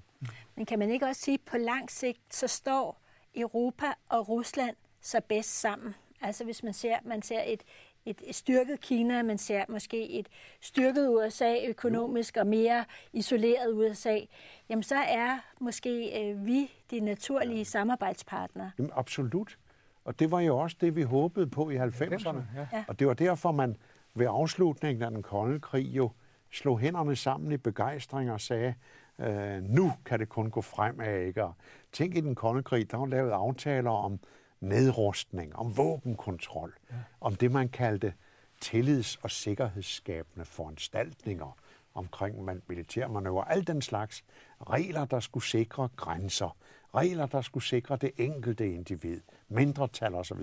[0.56, 3.00] Men kan man ikke også sige, at på lang sigt, så står
[3.34, 5.94] Europa og Rusland så bedst sammen?
[6.20, 7.62] Altså hvis man ser, man ser et,
[8.08, 10.28] et styrket Kina, man ser måske et
[10.60, 14.18] styrket USA økonomisk og mere isoleret USA,
[14.68, 18.70] jamen så er måske øh, vi de naturlige samarbejdspartnere.
[18.78, 19.58] Jamen absolut.
[20.04, 22.40] Og det var jo også det, vi håbede på i 90'erne.
[22.72, 22.84] Ja.
[22.88, 23.76] Og det var derfor, man
[24.14, 26.10] ved afslutningen af den kolde krig jo
[26.50, 28.74] slog hænderne sammen i begejstring og sagde,
[29.18, 31.20] øh, nu kan det kun gå fremad.
[31.20, 31.44] Ikke?
[31.44, 31.54] Og
[31.92, 34.20] tænk i den kolde krig, der var lavet aftaler om
[34.60, 36.96] nedrustning, om våbenkontrol, ja.
[37.20, 38.14] om det, man kaldte
[38.60, 41.56] tillids- og sikkerhedsskabende foranstaltninger
[41.94, 44.24] omkring man, militærmanøvrer, alt den slags
[44.70, 46.56] regler, der skulle sikre grænser,
[46.94, 50.40] regler, der skulle sikre det enkelte individ, mindretal osv.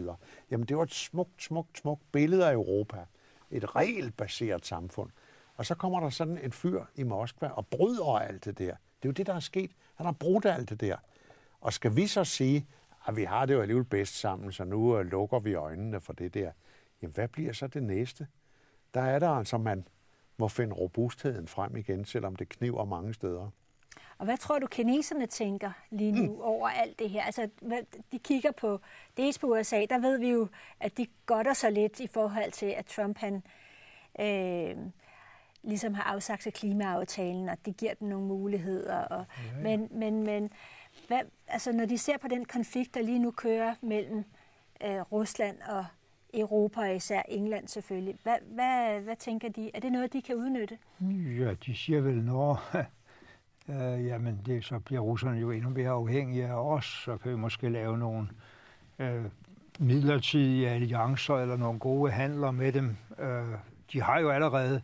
[0.52, 3.06] Jamen, det var et smukt, smukt, smukt billede af Europa.
[3.52, 5.10] Et regelbaseret samfund.
[5.56, 8.76] Og så kommer der sådan en fyr i Moskva og bryder alt det der.
[8.76, 9.72] Det er jo det, der er sket.
[9.96, 10.98] Han har brudt alt det der.
[11.62, 12.68] Og skal vi så sige,
[13.08, 16.14] at vi har det jo alligevel bedst sammen, så nu øh, lukker vi øjnene for
[16.14, 16.52] det der.
[17.02, 18.28] Jamen, hvad bliver så det næste?
[18.94, 19.88] Der er der altså, man
[20.38, 23.50] må finde robustheden frem igen, selvom det kniver mange steder.
[24.18, 26.42] Og hvad tror du, kineserne tænker lige nu mm.
[26.42, 27.24] over alt det her?
[27.24, 27.50] Altså,
[28.12, 28.80] de kigger på,
[29.18, 30.48] dels på USA, der ved vi jo,
[30.80, 33.44] at de godter sig lidt i forhold til, at Trump han
[34.20, 34.78] øh,
[35.64, 38.98] ligesom har afsagt sig klimaaftalen, og det giver dem nogle muligheder.
[38.98, 39.64] Og, ja, ja.
[39.64, 40.52] Men, men, men
[41.08, 44.24] hvad, altså, når de ser på den konflikt, der lige nu kører mellem
[44.84, 45.86] øh, Rusland og
[46.34, 49.72] Europa, og især England selvfølgelig, hvad, hvad, hvad tænker de?
[49.74, 50.78] Er det noget, de kan udnytte?
[51.40, 52.62] Ja, de siger vel, når
[53.70, 57.38] øh, jamen det, så bliver russerne jo endnu mere afhængige af os, så kan vi
[57.38, 58.28] måske lave nogle
[59.00, 59.26] øh,
[59.80, 62.98] midlertidige alliancer eller nogle gode handler med dem.
[63.20, 63.58] Øh,
[63.94, 64.82] de har jo allerede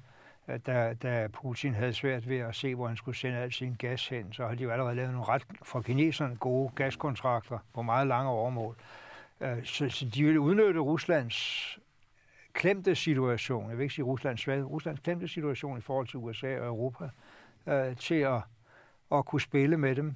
[0.47, 4.07] da, da Putin havde svært ved at se, hvor han skulle sende al sin gas
[4.07, 8.07] hen, så har de jo allerede lavet nogle ret for kineserne gode gaskontrakter på meget
[8.07, 8.75] lange overmål.
[9.41, 11.79] Øh, så, så de ville udnytte Ruslands
[12.53, 16.59] klemte situation, jeg vil ikke sige Ruslands svag, Ruslands klemte situation i forhold til USA
[16.59, 17.09] og Europa,
[17.67, 18.41] øh, til at,
[19.11, 20.15] at kunne spille med dem,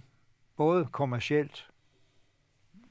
[0.58, 1.68] både kommercielt,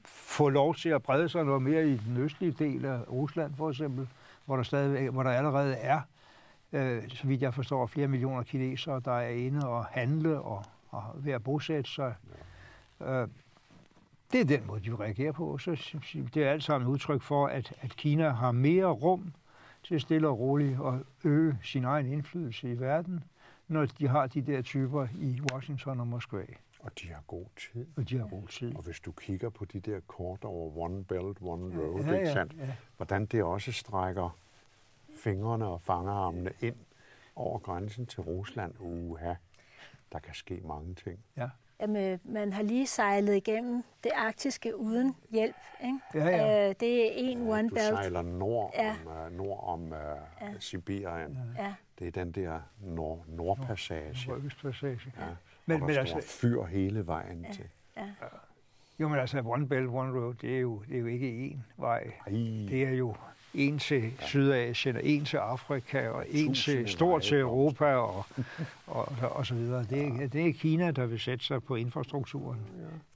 [0.05, 3.69] få lov til at brede sig noget mere i den østlige del af Rusland for
[3.69, 4.07] eksempel,
[4.45, 6.01] hvor der, stadig, hvor der allerede er
[6.75, 11.03] øh, så vidt jeg forstår, flere millioner kinesere, der er inde og handle og, og
[11.15, 12.15] ved at bosætte sig.
[13.01, 13.27] Øh,
[14.31, 15.57] det er den måde, de reagerer på.
[15.57, 15.71] Så
[16.33, 19.33] det er alt sammen udtryk for, at, at Kina har mere rum
[19.83, 23.23] til stille og roligt at øge sin egen indflydelse i verden,
[23.67, 26.45] når de har de der typer i Washington og Moskva.
[26.79, 27.85] Og de har god tid.
[27.97, 28.75] Og de har god tid.
[28.75, 32.17] Og hvis du kigger på de der kort over One Belt, One Road, Ja, ja,
[32.19, 32.53] ikke sandt?
[32.57, 32.75] ja.
[32.97, 34.37] hvordan det også strækker
[35.29, 36.75] fingrene og fangerarmene ind
[37.35, 38.73] over grænsen til Rusland.
[38.79, 39.33] Uha,
[40.11, 41.19] der kan ske mange ting.
[41.37, 41.49] Ja.
[41.81, 45.55] Jamen, man har lige sejlet igennem det arktiske uden hjælp.
[45.83, 45.99] Ikke?
[46.13, 46.69] Ja, ja.
[46.69, 47.87] Øh, det er en one du belt.
[47.87, 48.95] sejler nord Ja.
[49.05, 49.89] om, uh, nord om uh,
[50.41, 50.59] ja.
[50.59, 51.39] Sibirien.
[51.57, 51.73] Ja.
[51.99, 54.31] Det er den der nord nordpassage.
[54.33, 55.13] Rykkespassage.
[55.19, 55.25] Ja.
[55.65, 57.69] Men, men der altså, står fyr hele vejen til.
[58.99, 61.81] jo, men altså, One Belt, One Road, det er jo, det er jo ikke én
[61.81, 62.03] vej.
[62.25, 62.31] Ej,
[62.69, 63.15] Det er jo
[63.55, 68.25] en til Sydasien, og en til Afrika, og en til, stort til Europa, og,
[68.87, 69.83] og, og så videre.
[69.83, 72.59] Det er, det er Kina, der vil sætte sig på infrastrukturen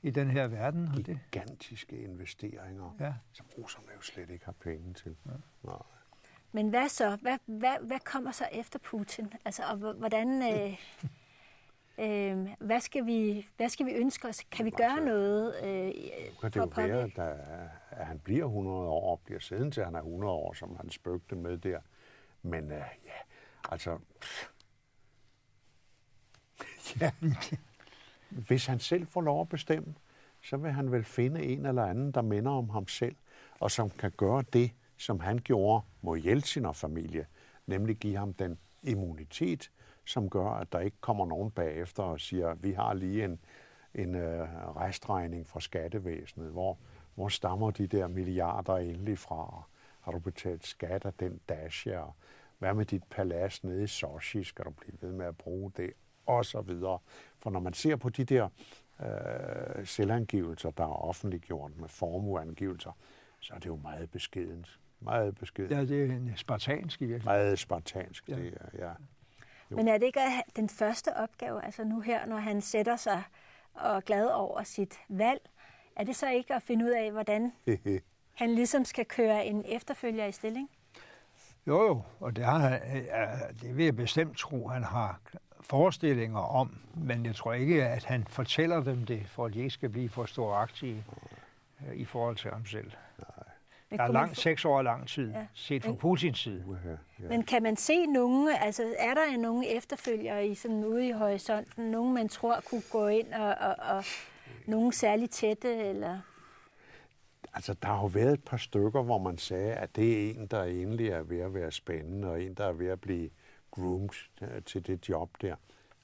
[0.02, 0.90] i den her verden.
[0.98, 3.14] Og det, gigantiske investeringer, ja.
[3.34, 5.16] som russerne jo slet ikke har penge til.
[5.64, 5.76] Nej.
[6.52, 7.18] Men hvad så?
[7.22, 9.34] Hvad, hvad, hvad kommer så efter Putin?
[9.46, 10.42] Altså, og hvordan...
[10.42, 10.78] Øh,
[12.00, 14.44] øh, hvad, skal vi, hvad skal vi ønske os?
[14.52, 15.94] Kan vi gøre Altså, noget øh,
[16.42, 17.22] kan det jo være, påvirke?
[17.22, 17.38] at,
[17.92, 20.90] at han bliver 100 år, og bliver siden til han er 100 år, som han
[20.90, 21.80] spøgte med der.
[22.42, 23.20] Men uh, ja,
[23.72, 23.98] altså...
[24.22, 24.50] pff.
[27.02, 27.12] ja.
[28.30, 29.96] Hvis han selv får lov at bestemme,
[30.42, 33.16] så vil han vel finde en eller anden, der minder om ham selv,
[33.60, 37.26] og som kan gøre det, som han gjorde mod Jeltsin og familie,
[37.68, 39.72] nemlig give ham den immunitet,
[40.10, 43.40] som gør, at der ikke kommer nogen bagefter og siger, vi har lige en,
[43.96, 44.42] en øh,
[44.76, 46.78] restregning fra skattevæsenet, hvor,
[47.16, 49.64] hvor stammer de der milliarder endelig fra?
[50.02, 52.02] Har du betalt skat af den Dacia?
[52.58, 54.44] Hvad med dit palads nede i Sochi?
[54.44, 55.94] Skal du blive ved med at bruge det?
[56.26, 57.00] Og så videre.
[57.40, 58.50] For når man ser på de der
[59.02, 62.92] øh, selvangivelser, der er offentliggjort med formueangivelser,
[63.40, 64.80] så er det jo meget beskedent.
[65.00, 65.72] Meget beskedent.
[65.72, 67.40] ja, det er en spartansk i virkeligheden.
[67.40, 68.30] Meget spartansk.
[68.30, 68.36] Ja.
[68.36, 68.92] Det er, ja.
[69.72, 69.76] Jo.
[69.76, 70.20] Men er det ikke
[70.56, 73.24] den første opgave, altså nu her, når han sætter sig
[73.74, 75.42] og er glad over sit valg,
[75.96, 77.52] er det så ikke at finde ud af, hvordan
[78.40, 80.70] han ligesom skal køre en efterfølger i stilling?
[81.68, 82.80] Jo, jo, og det, har,
[83.62, 85.20] det vil jeg bestemt tro, han har
[85.62, 89.70] forestillinger om, men jeg tror ikke, at han fortæller dem det, for at de ikke
[89.70, 91.06] skal blive for storaktige
[91.88, 92.92] øh, i forhold til ham selv.
[93.90, 95.46] Men, Der er langt, få- seks år lang tid, Ja.
[95.54, 96.64] set fra Men- Putins side.
[96.68, 96.96] Uha, ja.
[97.30, 101.92] men kan man se nogen, altså er der nogen efterfølgere i sådan ude i horisonten,
[101.92, 104.04] nogen man tror kunne gå ind og, og, og
[104.66, 106.20] nogen særligt tætte, eller...
[107.54, 110.48] Altså, der har jo været et par stykker, hvor man sagde, at det er en,
[110.48, 113.30] der egentlig er ved at være spændende, og en, der er ved at blive
[113.72, 114.10] groomed
[114.42, 115.56] øh, til det job der.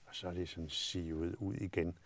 [0.06, 1.98] Og så er det sådan sivet ud igen.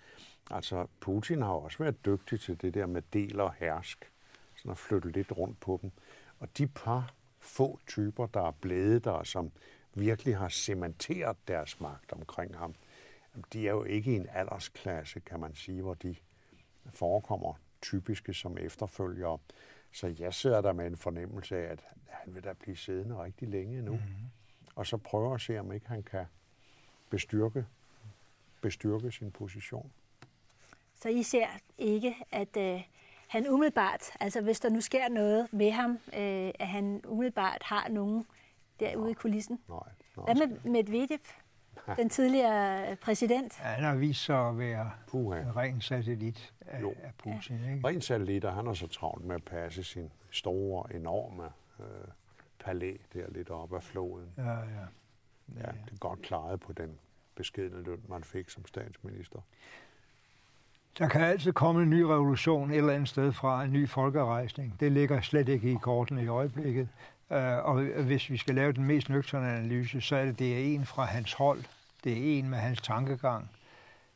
[0.52, 4.12] Altså, Putin har også været dygtig til det der med del og hersk.
[4.60, 5.91] Sådan at flytte lidt rundt på dem.
[6.39, 9.51] Og de par få typer, der er blevet der, som
[9.93, 12.76] virkelig har cementeret deres magt omkring ham,
[13.53, 16.16] de er jo ikke i en aldersklasse, kan man sige, hvor de
[16.89, 19.38] forekommer typiske som efterfølgere.
[19.91, 23.47] Så jeg sidder der med en fornemmelse af, at han vil da blive siddende rigtig
[23.47, 23.91] længe nu.
[23.91, 24.30] Mm-hmm.
[24.76, 26.26] Og så prøver at se, om ikke han kan
[27.10, 27.66] bestyrke,
[28.62, 29.91] bestyrke sin position.
[30.95, 31.47] Så I ser
[31.78, 32.82] ikke, at øh,
[33.30, 37.88] han umiddelbart, altså hvis der nu sker noget med ham, øh, at han umiddelbart har
[37.90, 38.26] nogen
[38.80, 39.60] derude i kulissen.
[39.70, 39.80] Nej,
[40.18, 40.26] nej.
[40.34, 41.18] Hvad med Medvedev,
[41.98, 43.60] den tidligere præsident?
[43.60, 45.40] Ja, Han har vist sig at være Puha.
[45.42, 46.94] en ren satellit af, Jo.
[47.04, 47.56] af Putin.
[47.74, 47.88] Ikke?
[47.88, 51.44] Ren satellitter, han er så travlt med at passe sin store, enorme
[51.80, 51.86] øh,
[52.60, 54.34] palæ der lidt op ad floden.
[54.38, 54.86] Ja, ja.
[55.56, 57.00] Ja, det er godt klaret på den
[57.36, 59.40] beskedne løn, man fik som statsminister.
[61.00, 64.76] Der kan altid komme en ny revolution et eller andet sted fra, en ny folkerejsning.
[64.80, 66.89] Det ligger slet ikke i kortene i øjeblikket.
[67.32, 70.76] Øh, og hvis vi skal lave den mest nøgterne analyse, så er det, det er
[70.76, 71.64] en fra hans hold.
[72.04, 73.50] Det er en med hans tankegang.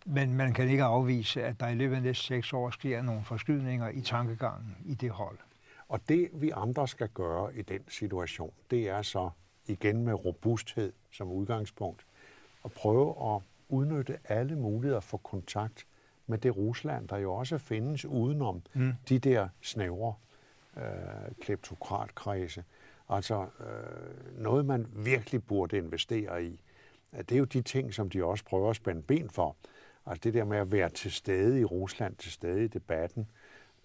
[0.06, 3.24] Men man kan ikke afvise, at der i løbet af næste seks år sker nogle
[3.24, 5.38] forskydninger i tankegangen i det hold.
[5.90, 9.30] Og det vi andre skal gøre i den situation, det er så
[9.68, 12.06] igen med robusthed som udgangspunkt,
[12.66, 15.86] at prøve at udnytte alle muligheder for kontakt
[16.28, 18.94] med det Rusland, der jo også findes udenom mm.
[19.10, 20.14] de der snævre
[20.78, 20.84] øh,
[21.42, 22.64] kleptokratkredse.
[23.10, 26.60] Altså øh, noget, man virkelig burde investere i.
[27.18, 29.56] Det er jo de ting, som de også prøver at spænde ben for.
[30.06, 33.28] Altså det der med at være til stede i Rusland, til stede i debatten.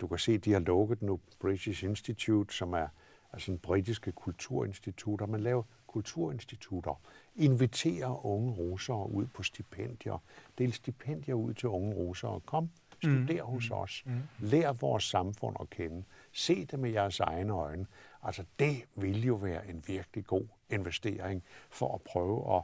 [0.00, 2.88] Du kan se, de har lukket nu British Institute, som er
[3.32, 5.26] altså en britiske kulturinstitutter.
[5.26, 7.00] Man laver kulturinstitutter.
[7.38, 10.22] Inviterer unge russere ud på stipendier.
[10.58, 12.40] Del stipendier ud til unge russere.
[12.40, 12.70] Kom,
[13.02, 13.50] studer mm.
[13.50, 14.02] hos os.
[14.06, 14.12] Mm.
[14.38, 16.04] Lær vores samfund at kende.
[16.32, 17.86] Se det med jeres egne øjne.
[18.22, 22.62] Altså det vil jo være en virkelig god investering for at prøve at,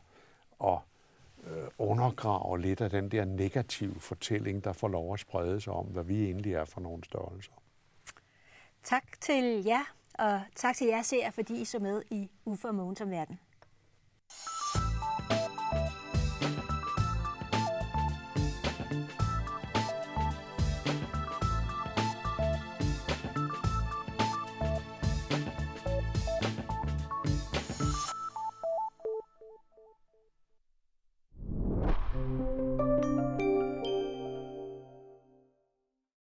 [0.68, 0.78] at
[1.46, 5.86] øh, undergraver lidt af den der negative fortælling, der får lov at sprede sig om,
[5.86, 7.52] hvad vi egentlig er for nogle størrelser.
[8.82, 13.00] Tak til jer, og tak til jer ser, fordi I så med i Ufo Mogens
[13.00, 13.38] om verden.